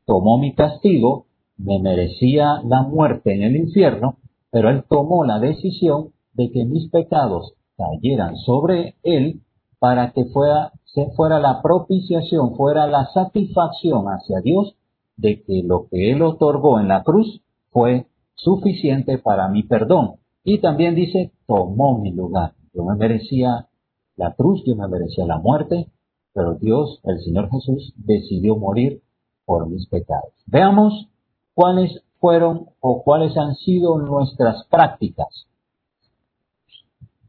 [0.06, 1.26] tomó mi castigo,
[1.58, 4.18] me merecía la muerte en el infierno,
[4.52, 9.42] pero Él tomó la decisión de que mis pecados cayeran sobre Él
[9.80, 10.74] para que fuera,
[11.16, 14.76] fuera la propiciación, fuera la satisfacción hacia Dios
[15.18, 20.16] de que lo que Él otorgó en la cruz fue suficiente para mi perdón.
[20.44, 22.54] Y también dice, tomó mi lugar.
[22.74, 23.68] Yo me merecía
[24.16, 25.88] la cruz, yo me merecía la muerte,
[26.34, 29.02] pero Dios, el Señor Jesús, decidió morir
[29.46, 30.34] por mis pecados.
[30.46, 31.10] Veamos
[31.54, 35.48] cuáles fueron o cuáles han sido nuestras prácticas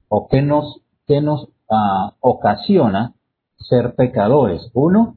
[0.08, 3.14] o qué nos, qué nos ah, ocasiona
[3.56, 4.70] ser pecadores.
[4.74, 5.16] Uno,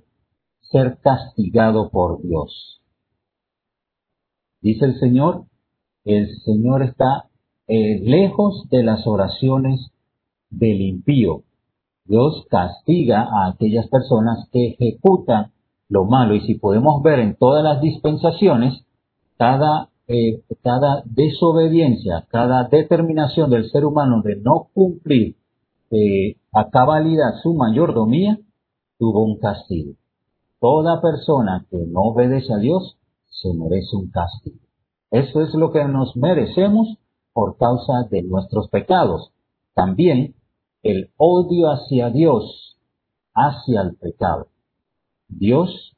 [0.62, 2.82] ser castigado por Dios.
[4.62, 5.46] Dice el Señor,
[6.06, 7.30] el Señor está
[7.68, 9.92] eh, lejos de las oraciones
[10.50, 11.44] del impío.
[12.06, 15.52] Dios castiga a aquellas personas que ejecutan
[15.89, 16.36] lo malo.
[16.36, 18.84] Y si podemos ver en todas las dispensaciones,
[19.38, 25.36] cada, eh, cada desobediencia, cada determinación del ser humano de no cumplir
[25.94, 28.40] eh, a cabalidad su mayordomía,
[28.98, 29.94] tuvo un castigo.
[30.60, 32.98] Toda persona que no obedece a Dios
[33.30, 34.58] se merece un castigo.
[35.12, 36.98] Eso es lo que nos merecemos
[37.32, 39.32] por causa de nuestros pecados.
[39.76, 40.34] También
[40.82, 42.78] el odio hacia Dios,
[43.36, 44.48] hacia el pecado.
[45.28, 45.96] Dios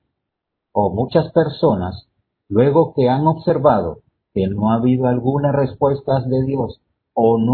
[0.74, 2.10] o muchas personas,
[2.50, 4.00] luego que han observado
[4.34, 6.82] que no ha habido alguna respuesta de Dios
[7.16, 7.54] o no,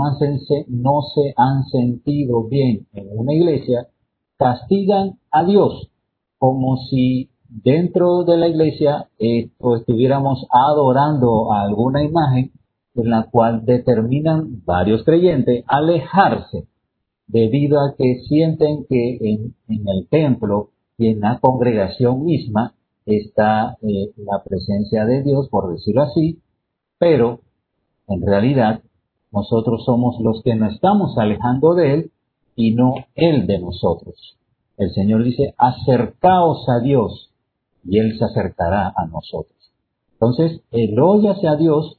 [0.67, 3.87] no se han sentido bien en una iglesia,
[4.37, 5.89] castigan a Dios
[6.39, 12.51] como si dentro de la iglesia estuviéramos adorando a alguna imagen
[12.95, 16.65] en la cual determinan varios creyentes alejarse
[17.27, 19.53] debido a que sienten que en,
[19.87, 22.73] el templo y en la congregación misma
[23.05, 26.39] está eh, la presencia de Dios, por decirlo así,
[26.97, 27.41] pero
[28.07, 28.81] en realidad
[29.31, 32.11] nosotros somos los que nos estamos alejando de Él
[32.55, 34.37] y no Él de nosotros.
[34.77, 37.31] El Señor dice, acercaos a Dios
[37.83, 39.55] y Él se acercará a nosotros.
[40.13, 41.97] Entonces, el odio hacia Dios,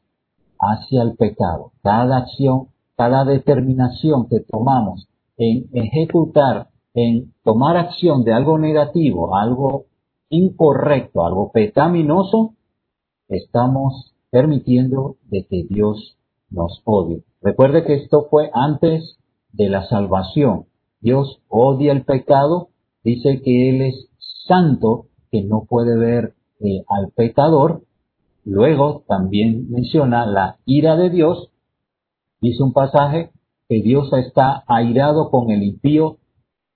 [0.59, 8.33] hacia el pecado, cada acción, cada determinación que tomamos en ejecutar, en tomar acción de
[8.33, 9.87] algo negativo, algo
[10.29, 12.55] incorrecto, algo pecaminoso,
[13.29, 16.17] estamos permitiendo de que Dios
[16.53, 17.25] nos odie.
[17.41, 19.19] Recuerde que esto fue antes
[19.53, 20.67] de la salvación.
[21.01, 22.69] Dios odia el pecado,
[23.03, 24.09] dice que Él es
[24.47, 27.83] santo que no puede ver eh, al pecador.
[28.45, 31.51] Luego también menciona la ira de Dios.
[32.41, 33.31] Dice un pasaje
[33.69, 36.19] que Dios está airado con el impío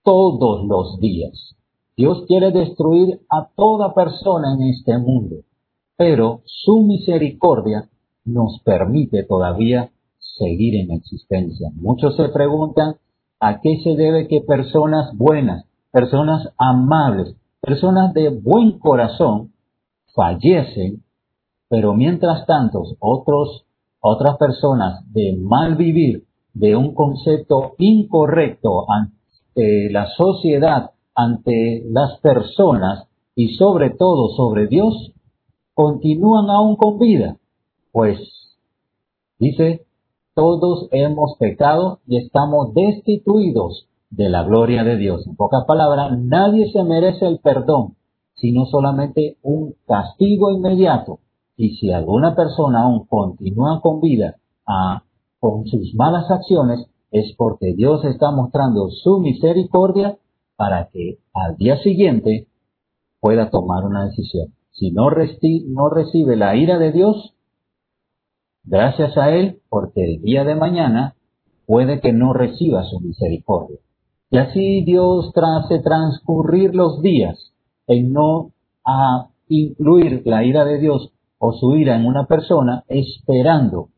[0.03, 1.57] todos los días.
[1.97, 5.37] Dios quiere destruir a toda persona en este mundo,
[5.97, 7.89] pero su misericordia
[8.27, 9.91] nos permite todavía
[10.39, 11.71] seguir en existencia.
[11.75, 12.97] Muchos se preguntan
[13.41, 19.53] a qué se debe que personas buenas, personas amables, personas de buen corazón
[20.15, 21.03] fallecen,
[21.69, 23.65] pero mientras tanto otros,
[24.01, 26.25] otras personas de mal vivir,
[26.55, 35.13] de un concepto incorrecto ante la sociedad, ante las personas y sobre todo sobre Dios,
[35.75, 37.37] continúan aún con vida.
[37.97, 38.19] Pues,
[39.39, 39.87] dice,
[40.35, 45.27] todos hemos pecado y estamos destituidos de la gloria de Dios.
[45.27, 47.97] En pocas palabras, nadie se merece el perdón,
[48.35, 51.21] sino solamente un castigo inmediato.
[51.57, 54.37] Y si alguna persona aún continúa con vida,
[54.67, 55.03] ah,
[55.41, 60.19] con sus malas acciones, es porque Dios está mostrando su misericordia
[60.57, 62.47] para que al día siguiente
[63.21, 64.49] pueda tomar una decisión.
[64.73, 67.33] Si no, no recibe la ira de Dios,
[68.67, 71.15] gracias a Él, porque el día de mañana
[71.67, 73.79] puede que no reciba su misericordia.
[74.31, 77.53] Y así Dios hace transcurrir los días
[77.87, 78.51] en no
[78.85, 83.89] a incluir la ira de Dios o su ira en una persona, esperando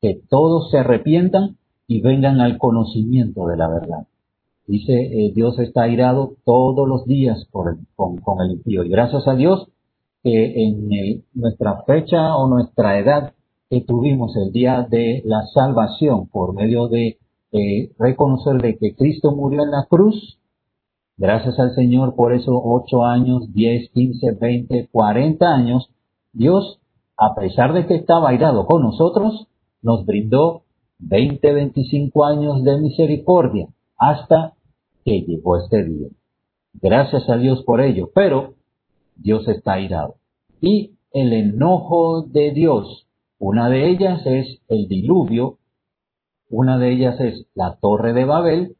[0.00, 1.56] que todos se arrepientan
[1.86, 4.06] y vengan al conocimiento de la verdad.
[4.66, 7.86] Dice, eh, Dios está airado todos los días con,
[8.40, 8.82] el impío.
[8.84, 9.68] Y gracias a Dios
[10.22, 13.32] que en nuestra fecha o nuestra edad
[13.68, 17.18] que tuvimos el día de la salvación por medio de
[17.52, 20.38] eh, reconocer de que Cristo murió en la cruz,
[21.16, 25.90] gracias al Señor por esos ocho años, diez, quince, veinte, cuarenta años,
[26.32, 26.80] Dios,
[27.16, 29.48] a pesar de que estaba airado con nosotros,
[29.82, 30.62] nos brindó
[30.98, 34.54] 20, 25 años de misericordia hasta
[35.04, 36.08] que llegó este día.
[36.74, 38.54] Gracias a Dios por ello, pero
[39.16, 40.16] Dios está airado.
[40.60, 43.05] Y el enojo de Dios,
[43.38, 45.58] una de ellas es el diluvio,
[46.48, 48.76] una de ellas es la torre de Babel,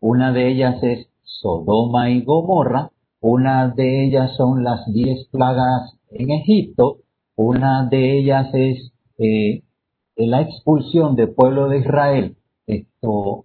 [0.00, 2.90] una de ellas es Sodoma y Gomorra,
[3.20, 6.98] una de ellas son las diez plagas en Egipto,
[7.34, 9.62] una de ellas es eh,
[10.16, 12.36] la expulsión del pueblo de Israel
[12.66, 13.44] esto,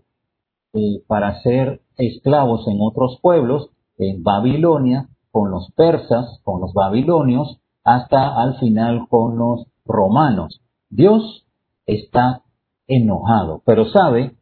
[0.74, 7.60] eh, para ser esclavos en otros pueblos, en Babilonia, con los persas, con los babilonios,
[7.84, 10.62] hasta al final con los romanos.
[10.90, 11.46] Dios
[11.86, 12.42] está
[12.88, 14.36] enojado, pero sabe,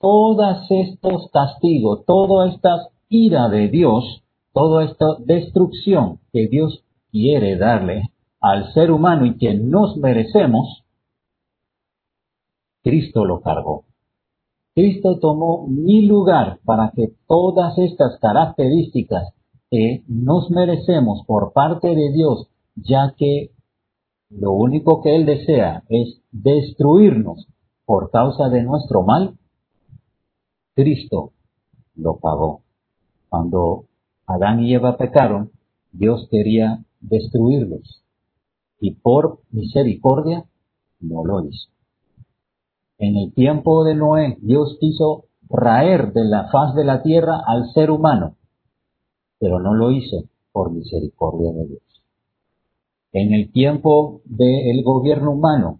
[0.00, 8.10] todos estos castigos, toda esta ira de Dios, toda esta destrucción que Dios quiere darle
[8.40, 10.84] al ser humano y que nos merecemos,
[12.82, 13.84] Cristo lo cargó.
[14.74, 19.32] Cristo tomó mi lugar para que todas estas características
[19.70, 23.53] que nos merecemos por parte de Dios, ya que
[24.30, 27.46] lo único que Él desea es destruirnos
[27.84, 29.36] por causa de nuestro mal,
[30.74, 31.32] Cristo
[31.94, 32.62] lo pagó.
[33.28, 33.84] Cuando
[34.26, 35.52] Adán y Eva pecaron,
[35.92, 38.02] Dios quería destruirlos
[38.80, 40.44] y por misericordia
[41.00, 41.70] no lo hizo.
[42.98, 47.70] En el tiempo de Noé, Dios quiso raer de la faz de la tierra al
[47.72, 48.36] ser humano,
[49.38, 51.93] pero no lo hizo por misericordia de Dios.
[53.14, 55.78] En el tiempo del gobierno humano,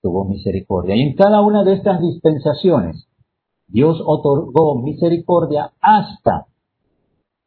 [0.00, 0.94] tuvo misericordia.
[0.94, 3.08] Y en cada una de estas dispensaciones,
[3.66, 6.46] Dios otorgó misericordia hasta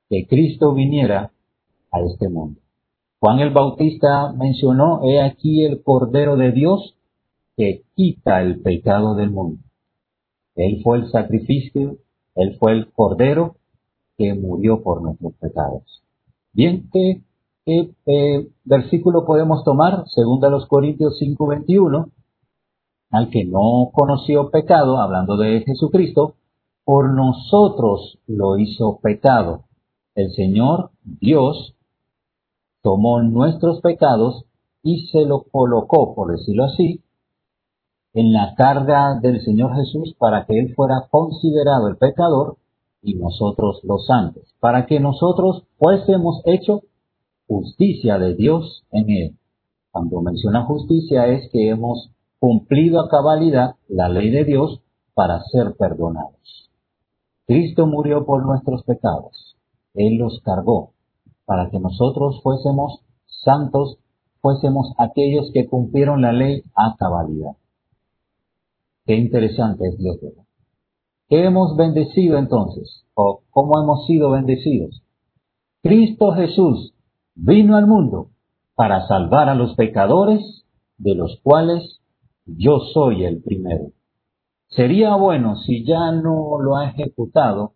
[0.10, 1.32] que Cristo viniera
[1.90, 2.60] a este mundo.
[3.22, 6.98] Juan el Bautista mencionó, he aquí el Cordero de Dios
[7.56, 9.64] que quita el pecado del mundo.
[10.56, 11.96] Él fue el sacrificio,
[12.36, 13.56] Él fue el Cordero
[14.18, 16.04] que murió por nuestros pecados.
[16.52, 16.90] Bien,
[17.66, 20.06] ¿qué, qué versículo podemos tomar?
[20.08, 22.12] Según a los Corintios 5:21,
[23.12, 26.36] al que no conoció pecado, hablando de Jesucristo,
[26.84, 29.66] por nosotros lo hizo pecado.
[30.16, 31.76] El Señor, Dios,
[32.82, 34.46] tomó nuestros pecados
[34.84, 37.02] y se lo colocó, por decirlo así,
[38.14, 42.58] en la carga del Señor Jesús para que Él fuera considerado el pecador
[43.02, 46.84] y nosotros los santos, para que nosotros fuésemos hecho
[47.48, 49.38] justicia de Dios en Él.
[49.92, 54.82] Cuando menciona justicia es que hemos cumplido a cabalidad la ley de Dios
[55.14, 56.70] para ser perdonados.
[57.46, 59.56] Cristo murió por nuestros pecados.
[59.94, 60.94] Él los cargó
[61.46, 63.98] para que nosotros fuésemos santos,
[64.42, 67.52] fuésemos aquellos que cumplieron la ley a cabalidad.
[69.06, 70.18] Qué interesante es Dios.
[71.28, 73.04] ¿Qué hemos bendecido entonces?
[73.14, 75.04] ¿O cómo hemos sido bendecidos?
[75.82, 76.93] Cristo Jesús
[77.36, 78.30] vino al mundo
[78.76, 80.66] para salvar a los pecadores,
[80.98, 82.02] de los cuales
[82.46, 83.92] yo soy el primero.
[84.68, 87.74] Sería bueno si ya no lo ha ejecutado,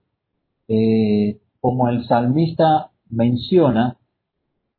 [0.67, 3.97] eh, como el salmista menciona,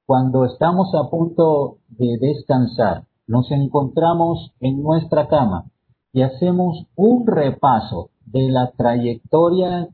[0.04, 5.66] cuando estamos a punto de descansar, nos encontramos en nuestra cama
[6.12, 9.88] y hacemos un repaso de la trayectoria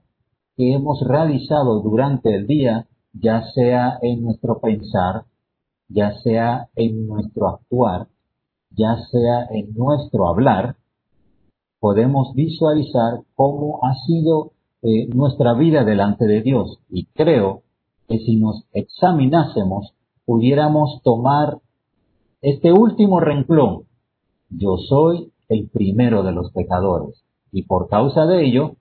[0.57, 5.25] que hemos realizado durante el día, ya sea en nuestro pensar,
[5.89, 8.09] ya sea en nuestro actuar,
[8.71, 10.77] ya sea en nuestro hablar,
[11.79, 14.53] podemos visualizar cómo ha sido
[14.83, 16.79] eh, nuestra vida delante de Dios.
[16.91, 17.63] Y creo
[18.09, 19.95] que si nos examinásemos,
[20.25, 21.59] pudiéramos tomar
[22.43, 23.85] este último renglón.
[24.51, 27.23] Yo soy el primero de los pecadores.
[27.53, 28.77] Y por causa de ello,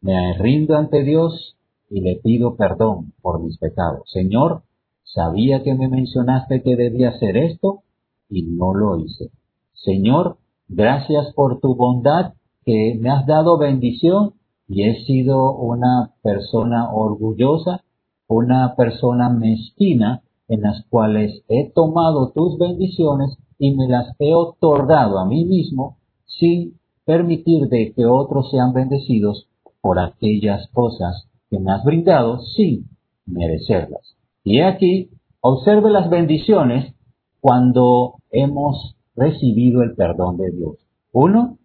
[0.00, 1.57] me rindo ante Dios
[1.90, 4.10] y le pido perdón por mis pecados.
[4.12, 4.62] Señor,
[5.04, 7.82] sabía que me mencionaste que debía hacer esto
[8.28, 9.30] y no lo hice.
[9.72, 10.36] Señor,
[10.68, 12.34] gracias por tu bondad
[12.64, 14.34] que me has dado bendición
[14.68, 17.82] y he sido una persona orgullosa,
[18.26, 25.18] una persona mezquina en las cuales he tomado tus bendiciones y me las he otorgado
[25.18, 29.48] a mí mismo sin permitir de que otros sean bendecidos
[29.80, 32.88] por aquellas cosas que me has brindado sin
[33.26, 34.16] merecerlas.
[34.44, 36.94] Y aquí, observe las bendiciones
[37.40, 40.76] cuando hemos recibido el perdón de Dios.
[41.12, 41.58] Uno,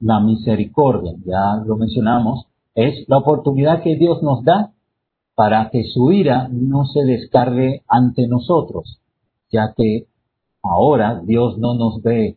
[0.00, 4.72] la misericordia, ya lo mencionamos, es la oportunidad que Dios nos da
[5.34, 9.00] para que su ira no se descargue ante nosotros,
[9.50, 10.06] ya que
[10.62, 12.36] ahora Dios no nos ve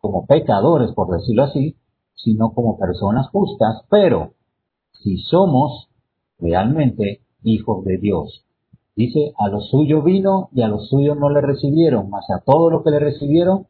[0.00, 1.76] como pecadores, por decirlo así,
[2.14, 4.32] sino como personas justas, pero
[5.02, 5.88] si somos
[6.38, 8.44] realmente hijos de Dios.
[8.96, 12.70] Dice, a lo suyo vino y a los suyos no le recibieron, mas a todos
[12.72, 13.66] los que le recibieron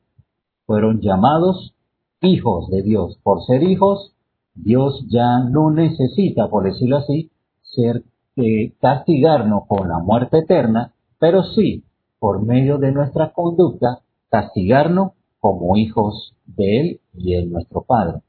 [0.66, 1.74] fueron llamados
[2.20, 3.18] hijos de Dios.
[3.22, 4.12] Por ser hijos,
[4.54, 7.30] Dios ya no necesita, por decirlo así,
[7.62, 8.04] ser
[8.36, 11.84] eh, castigarnos con la muerte eterna, pero sí,
[12.18, 14.00] por medio de nuestra conducta,
[14.30, 18.20] castigarnos como hijos de Él y Él nuestro Padre.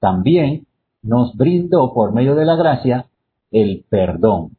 [0.00, 0.66] También
[1.04, 3.06] nos brindó por medio de la gracia
[3.50, 4.56] el perdón.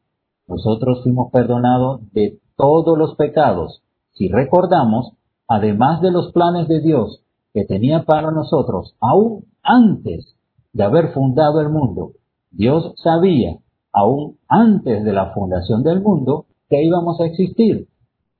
[0.48, 3.82] Nosotros fuimos perdonados de todos los pecados.
[4.14, 5.14] Si recordamos,
[5.48, 7.22] además de los planes de Dios
[7.54, 10.36] que tenía para nosotros, aún antes
[10.72, 12.12] de haber fundado el mundo,
[12.52, 13.58] Dios sabía,
[13.92, 17.88] aún antes de la fundación del mundo, que íbamos a existir.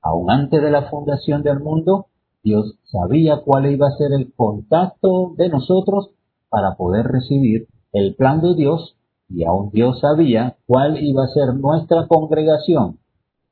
[0.00, 2.06] Aún antes de la fundación del mundo,
[2.44, 6.10] Dios sabía cuál iba a ser el contacto de nosotros
[6.48, 7.66] para poder recibir
[7.96, 8.94] el plan de Dios
[9.30, 12.98] y aún Dios sabía cuál iba a ser nuestra congregación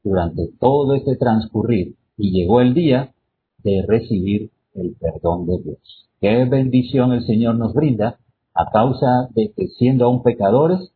[0.02, 3.14] durante todo este transcurrir y llegó el día
[3.62, 6.08] de recibir el perdón de Dios.
[6.20, 8.18] Qué bendición el Señor nos brinda
[8.54, 10.92] a causa de que siendo aún pecadores,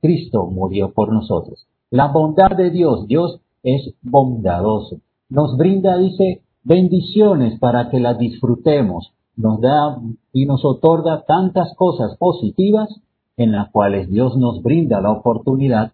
[0.00, 1.66] Cristo murió por nosotros.
[1.90, 5.00] La bondad de Dios, Dios es bondadoso.
[5.28, 9.12] Nos brinda, dice, bendiciones para que las disfrutemos.
[9.36, 9.98] Nos da
[10.32, 12.88] y nos otorga tantas cosas positivas
[13.36, 15.92] en las cuales Dios nos brinda la oportunidad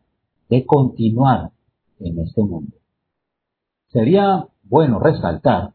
[0.49, 1.51] de continuar
[2.01, 2.76] en este mundo.
[3.89, 5.72] Sería bueno resaltar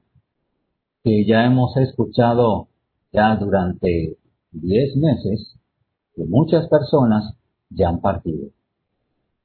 [1.03, 2.67] que ya hemos escuchado
[3.11, 4.17] ya durante
[4.51, 5.57] diez meses
[6.15, 7.35] que muchas personas
[7.69, 8.49] ya han partido.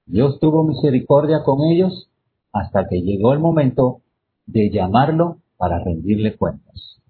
[0.07, 2.11] Dios tuvo misericordia con ellos
[2.53, 4.01] hasta que llegó el momento
[4.47, 7.01] de llamarlo para rendirle cuentas.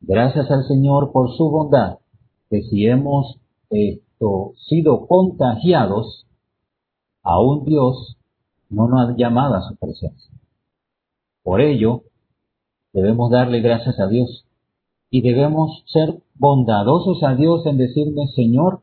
[0.00, 1.98] Gracias al Señor por su bondad,
[2.50, 3.38] que si hemos
[4.68, 6.26] sido contagiados,
[7.22, 8.16] aún Dios
[8.70, 10.32] no nos ha llamado a su presencia.
[11.42, 12.02] Por ello,
[12.92, 14.44] debemos darle gracias a Dios
[15.10, 18.82] y debemos ser bondadosos a Dios en decirle, Señor,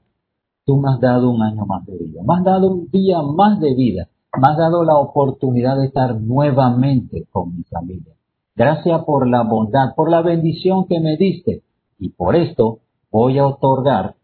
[0.66, 3.60] tú me has dado un año más de vida, me has dado un día más
[3.60, 8.15] de vida, me has dado la oportunidad de estar nuevamente con mi familia.
[8.56, 11.64] Gracias por la bondad, por la bendición que me diste
[12.00, 12.80] y por esto
[13.12, 14.16] voy a otorgar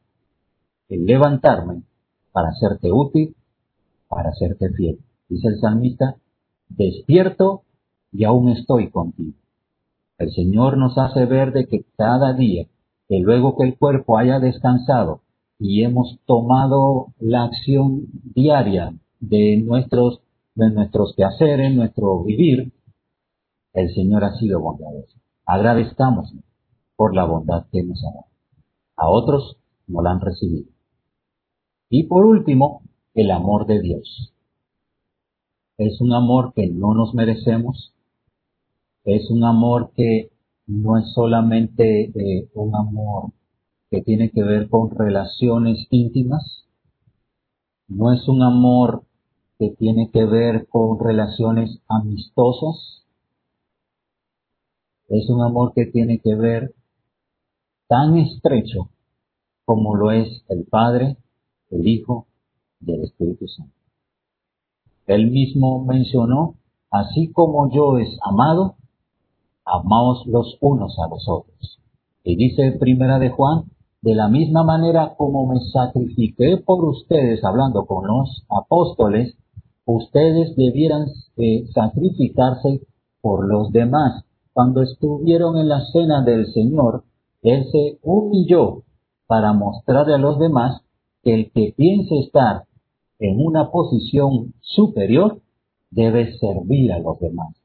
[0.88, 1.84] el levantarme
[2.32, 3.36] para hacerte útil,
[4.08, 5.00] para hacerte fiel.
[5.28, 6.16] Dice el salmista,
[6.70, 7.64] despierto
[8.14, 9.38] y aún estoy contigo.
[10.18, 12.68] El Señor nos hace ver de que cada día,
[13.10, 15.22] que luego que el cuerpo haya descansado
[15.60, 20.22] y hemos tomado la acción diaria de nuestros,
[20.56, 22.72] de nuestros quehaceres, nuestro vivir,
[23.74, 25.18] el Señor ha sido bondadoso.
[25.46, 26.34] Agradezcamos
[26.96, 28.26] por la bondad que nos ha dado.
[28.96, 29.58] A otros
[29.88, 30.70] no la han recibido.
[31.90, 34.34] Y por último, el amor de Dios.
[35.78, 37.94] Es un amor que no nos merecemos.
[39.04, 40.32] Es un amor que
[40.68, 42.12] no es solamente
[42.54, 43.32] un amor
[43.90, 46.66] que tiene que ver con relaciones íntimas.
[47.88, 49.04] No es un amor
[49.60, 53.01] que tiene que ver con relaciones amistosas.
[55.12, 56.74] Es un amor que tiene que ver
[57.88, 58.90] tan estrecho
[59.66, 61.18] como lo es el Padre
[61.72, 62.28] el Hijo
[62.82, 63.74] y el Espíritu Santo.
[65.08, 66.56] Él mismo mencionó,
[66.90, 68.76] así como yo es amado,
[69.66, 71.80] amaos los unos a los otros.
[72.24, 73.66] Y dice primera de Juan,
[74.02, 79.36] de la misma manera como me sacrifiqué por ustedes, hablando con los apóstoles,
[79.86, 81.08] ustedes debieran
[81.38, 82.82] eh, sacrificarse
[83.22, 84.24] por los demás.
[84.54, 87.04] Cuando estuvieron en la cena del Señor,
[87.42, 88.84] Él se humilló
[89.28, 90.82] para mostrarle a los demás
[91.24, 92.64] que el que piense estar
[93.20, 95.40] en una posición superior
[95.92, 97.56] debe servir a los demás.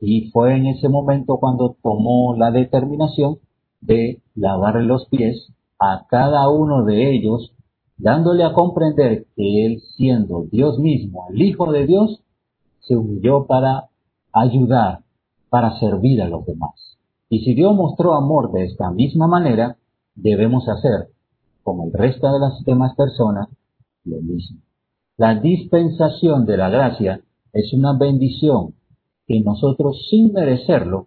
[0.00, 3.38] Y fue en ese momento cuando tomó la determinación
[3.80, 7.52] de lavar los pies a cada uno de ellos,
[7.96, 12.20] dándole a comprender que él, siendo Dios mismo, el Hijo de Dios,
[12.80, 13.88] se humilló para
[14.32, 15.03] ayudar,
[15.54, 16.98] para servir a los demás.
[17.28, 19.76] Y si Dios mostró amor de esta misma manera,
[20.16, 21.10] debemos hacer,
[21.62, 23.48] como el resto de las demás personas,
[24.04, 24.58] lo mismo.
[25.16, 27.20] La dispensación de la gracia
[27.52, 28.74] es una bendición
[29.28, 31.06] que nosotros sin merecerlo,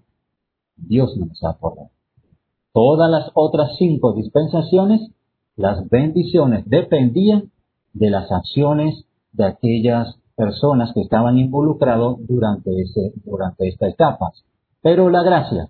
[0.77, 1.89] Dios nos ha acordado.
[2.71, 5.11] Todas las otras cinco dispensaciones,
[5.57, 7.51] las bendiciones dependían
[7.91, 12.71] de las acciones de aquellas personas que estaban involucrados durante,
[13.25, 14.31] durante esta etapa.
[14.81, 15.69] Pero la gracia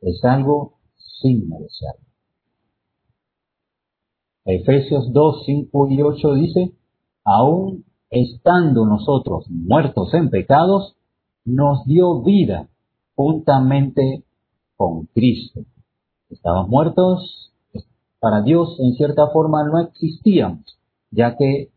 [0.00, 1.94] es algo sin merecer.
[4.44, 6.72] Efesios 2, 5 y 8 dice,
[7.22, 10.96] aún estando nosotros muertos en pecados,
[11.44, 12.68] nos dio vida
[13.14, 14.24] juntamente
[14.76, 15.60] con Cristo.
[16.30, 17.52] Estábamos muertos,
[18.20, 20.78] para Dios en cierta forma no existíamos,
[21.10, 21.70] ya que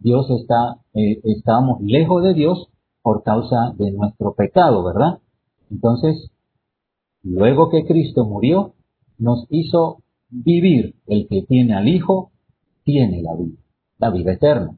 [0.00, 2.68] Dios está, eh, estábamos lejos de Dios
[3.02, 5.18] por causa de nuestro pecado, ¿verdad?
[5.70, 6.30] Entonces,
[7.22, 8.74] luego que Cristo murió,
[9.18, 9.98] nos hizo
[10.30, 10.94] vivir.
[11.06, 12.30] El que tiene al Hijo,
[12.84, 13.58] tiene la vida,
[13.98, 14.76] la vida eterna.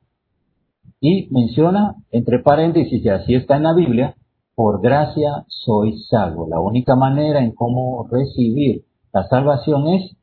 [1.00, 4.16] Y menciona, entre paréntesis, y así está en la Biblia,
[4.54, 6.46] por gracia soy salvo.
[6.48, 10.16] La única manera en cómo recibir la salvación es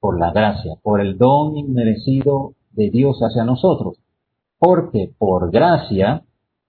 [0.00, 4.01] por la gracia, por el don inmerecido de Dios hacia nosotros.
[4.64, 6.22] Porque por gracia,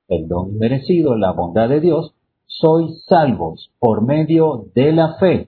[0.08, 2.16] el don inmerecido, la bondad de Dios,
[2.48, 5.48] sois salvos por medio de la fe.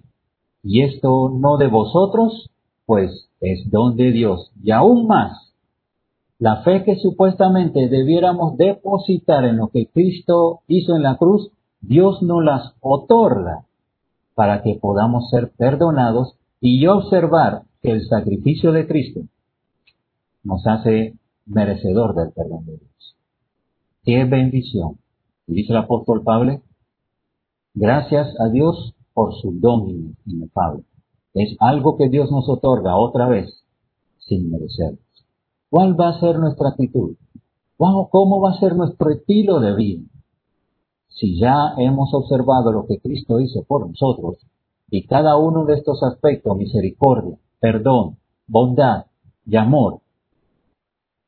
[0.61, 2.51] Y esto no de vosotros,
[2.85, 4.51] pues es don de Dios.
[4.61, 5.55] Y aún más,
[6.37, 11.49] la fe que supuestamente debiéramos depositar en lo que Cristo hizo en la cruz,
[11.81, 13.65] Dios nos las otorga
[14.35, 19.21] para que podamos ser perdonados y observar que el sacrificio de Cristo
[20.43, 21.15] nos hace
[21.45, 23.15] merecedor del perdón de Dios.
[24.03, 24.97] ¡Qué bendición!
[25.47, 26.61] Y dice el apóstol Pablo,
[27.73, 30.83] gracias a Dios por su don inefable.
[31.33, 33.63] Es algo que Dios nos otorga otra vez
[34.19, 34.97] sin merecer.
[35.69, 37.15] ¿Cuál va a ser nuestra actitud?
[37.77, 40.03] ¿Cómo va a ser nuestro estilo de vida?
[41.15, 44.37] si ya hemos observado lo que Cristo hizo por nosotros,
[44.89, 48.17] y cada uno de estos aspectos, misericordia, perdón,
[48.47, 49.05] bondad
[49.45, 50.01] y amor,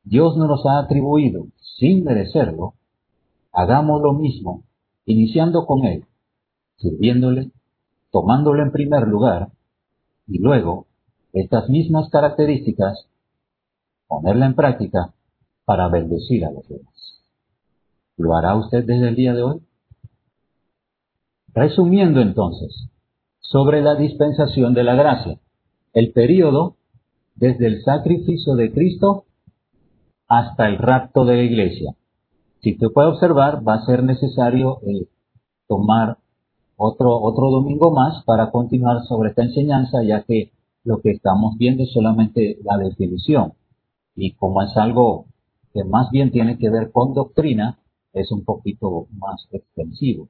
[0.08, 1.48] Dios nos los ha atribuido
[1.78, 2.74] sin merecerlo,
[3.52, 4.64] hagamos lo mismo,
[5.04, 6.06] iniciando con Él,
[6.76, 7.50] sirviéndole,
[8.10, 9.48] tomándolo en primer lugar,
[10.26, 10.86] y luego
[11.34, 13.06] estas mismas características,
[14.06, 15.12] ponerla en práctica
[15.66, 17.22] para bendecir a los demás.
[18.16, 19.60] ¿Lo hará usted desde el día de hoy?
[21.52, 22.88] Resumiendo entonces,
[23.40, 25.38] sobre la dispensación de la gracia,
[25.92, 26.76] el periodo
[27.34, 29.26] desde el sacrificio de Cristo
[30.28, 31.94] hasta el rapto de la iglesia.
[32.60, 35.06] Si usted puede observar, va a ser necesario eh,
[35.66, 36.18] tomar
[36.76, 40.52] otro, otro domingo más para continuar sobre esta enseñanza, ya que
[40.84, 43.54] lo que estamos viendo es solamente la definición.
[44.14, 45.26] Y como es algo
[45.72, 47.78] que más bien tiene que ver con doctrina,
[48.12, 50.28] es un poquito más extensivo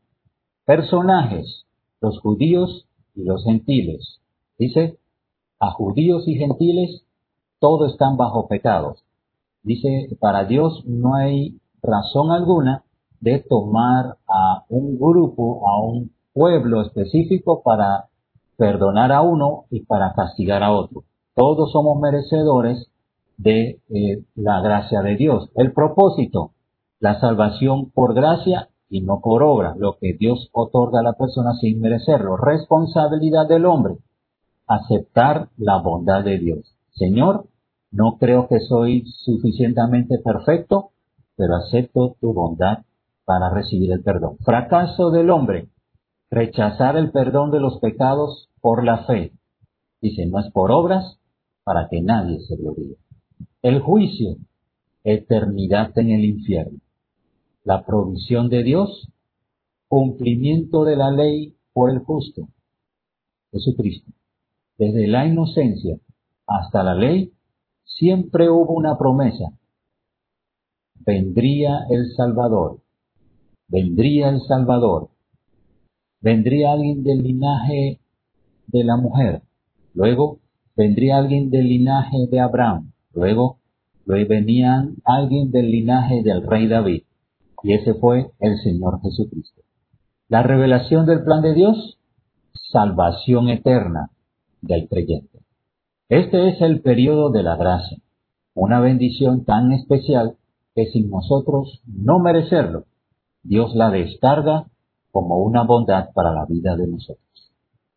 [0.68, 1.64] personajes,
[2.02, 4.20] los judíos y los gentiles.
[4.58, 4.98] Dice,
[5.58, 7.06] a judíos y gentiles
[7.58, 9.02] todos están bajo pecados.
[9.62, 12.84] Dice, para Dios no hay razón alguna
[13.20, 18.06] de tomar a un grupo, a un pueblo específico para
[18.56, 21.04] perdonar a uno y para castigar a otro.
[21.34, 22.90] Todos somos merecedores
[23.36, 25.50] de eh, la gracia de Dios.
[25.54, 26.52] El propósito,
[27.00, 31.54] la salvación por gracia y no por obra, lo que Dios otorga a la persona
[31.60, 32.36] sin merecerlo.
[32.36, 33.98] Responsabilidad del hombre,
[34.66, 36.74] aceptar la bondad de Dios.
[36.90, 37.46] Señor,
[37.90, 40.90] no creo que soy suficientemente perfecto,
[41.36, 42.84] pero acepto tu bondad
[43.24, 44.38] para recibir el perdón.
[44.44, 45.68] Fracaso del hombre,
[46.30, 49.32] rechazar el perdón de los pecados por la fe.
[50.00, 51.18] Dice, no es por obras
[51.64, 52.96] para que nadie se gloríe.
[53.62, 54.36] El juicio,
[55.04, 56.78] eternidad en el infierno
[57.68, 59.10] la provisión de Dios,
[59.88, 62.48] cumplimiento de la ley por el justo,
[63.52, 64.10] Jesucristo.
[64.78, 65.98] Desde la inocencia
[66.46, 67.30] hasta la ley,
[67.98, 69.52] siempre hubo una promesa.
[71.04, 72.80] Vendría el Salvador,
[73.68, 75.10] vendría el Salvador.
[76.20, 78.00] vendría alguien del linaje
[78.66, 79.42] de la mujer,
[79.94, 80.40] luego
[80.76, 83.60] vendría alguien del linaje de Abraham, luego,
[84.04, 87.02] luego venía alguien del linaje del rey David,
[87.62, 89.62] y ese fue el Señor Jesucristo.
[90.28, 91.98] La revelación del plan de Dios,
[92.72, 94.10] salvación eterna
[94.60, 95.37] del creyente.
[96.08, 97.98] Este es el periodo de la gracia,
[98.54, 100.38] una bendición tan especial
[100.74, 102.86] que sin nosotros no merecerlo,
[103.42, 104.70] Dios la descarga
[105.10, 107.52] como una bondad para la vida de nosotros.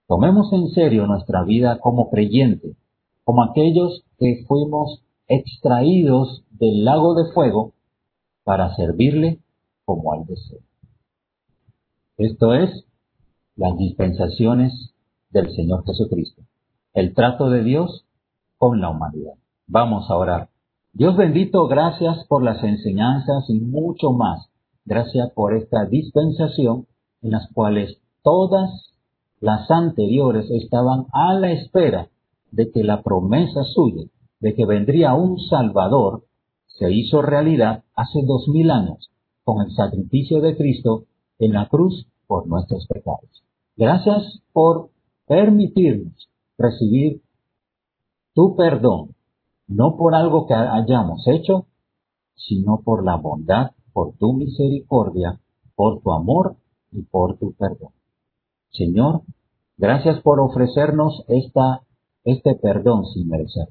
[0.08, 2.76] Tomemos en serio nuestra vida como creyente,
[3.24, 7.72] como aquellos que fuimos extraídos del lago de fuego
[8.44, 9.40] para servirle
[9.86, 10.60] como al deseo.
[12.18, 12.86] Esto es
[13.56, 14.94] las dispensaciones
[15.30, 16.42] del Señor Jesucristo,
[16.94, 18.06] el trato de Dios
[18.58, 19.34] con la humanidad.
[19.68, 20.50] Vamos a orar.
[20.94, 24.50] Dios bendito, gracias por las enseñanzas y mucho más.
[24.86, 26.88] Gracias por esta dispensación
[27.22, 28.70] en las cuales todas
[29.40, 32.10] las anteriores estaban a la espera
[32.52, 34.04] de que la promesa suya
[34.42, 36.26] de que vendría un Salvador
[36.68, 39.10] se hizo realidad hace dos mil años
[39.44, 41.06] con el sacrificio de Cristo
[41.40, 43.44] en la cruz por nuestros pecados.
[43.78, 44.90] Gracias por
[45.28, 46.31] permitirnos
[46.62, 47.22] recibir
[48.34, 49.16] tu perdón,
[49.68, 51.66] no por algo que hayamos hecho,
[52.36, 55.40] sino por la bondad, por tu misericordia,
[55.76, 56.58] por tu amor
[56.92, 57.92] y por tu perdón.
[58.72, 59.24] Señor,
[59.78, 61.82] gracias por ofrecernos esta,
[62.24, 63.70] este perdón sin merecer.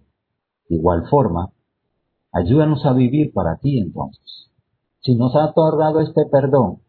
[0.68, 1.50] De igual forma,
[2.32, 4.50] ayúdanos a vivir para ti entonces.
[5.00, 6.80] Si nos ha otorgado este perdón,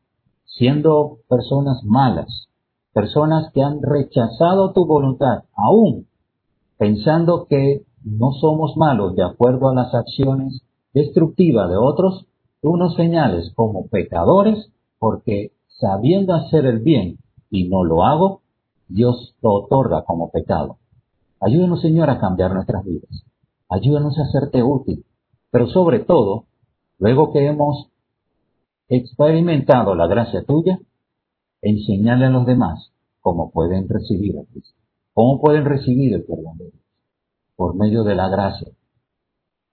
[0.45, 2.49] siendo personas malas,
[2.93, 6.07] personas que han rechazado tu voluntad, aún
[6.77, 10.61] pensando que no somos malos de acuerdo a las acciones
[10.93, 12.25] destructivas de otros,
[12.61, 17.17] tú nos señales como pecadores porque sabiendo hacer el bien
[17.49, 18.41] y no lo hago,
[18.87, 20.77] Dios lo otorga como pecado.
[21.39, 23.25] Ayúdanos, Señor, a cambiar nuestras vidas.
[23.69, 25.05] Ayúdanos a hacerte útil.
[25.49, 26.45] Pero sobre todo,
[26.99, 27.89] luego que hemos
[28.89, 30.79] experimentado la gracia tuya,
[31.61, 34.77] enseñarle a los demás cómo pueden recibir a Cristo.
[35.13, 36.83] Cómo pueden recibir el perdón de Dios.
[37.55, 38.69] Por medio de la gracia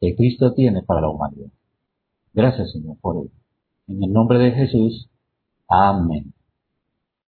[0.01, 1.51] que Cristo tiene para la humanidad.
[2.33, 3.31] Gracias, Señor, por ello.
[3.87, 5.09] En el nombre de Jesús.
[5.69, 6.33] Amén.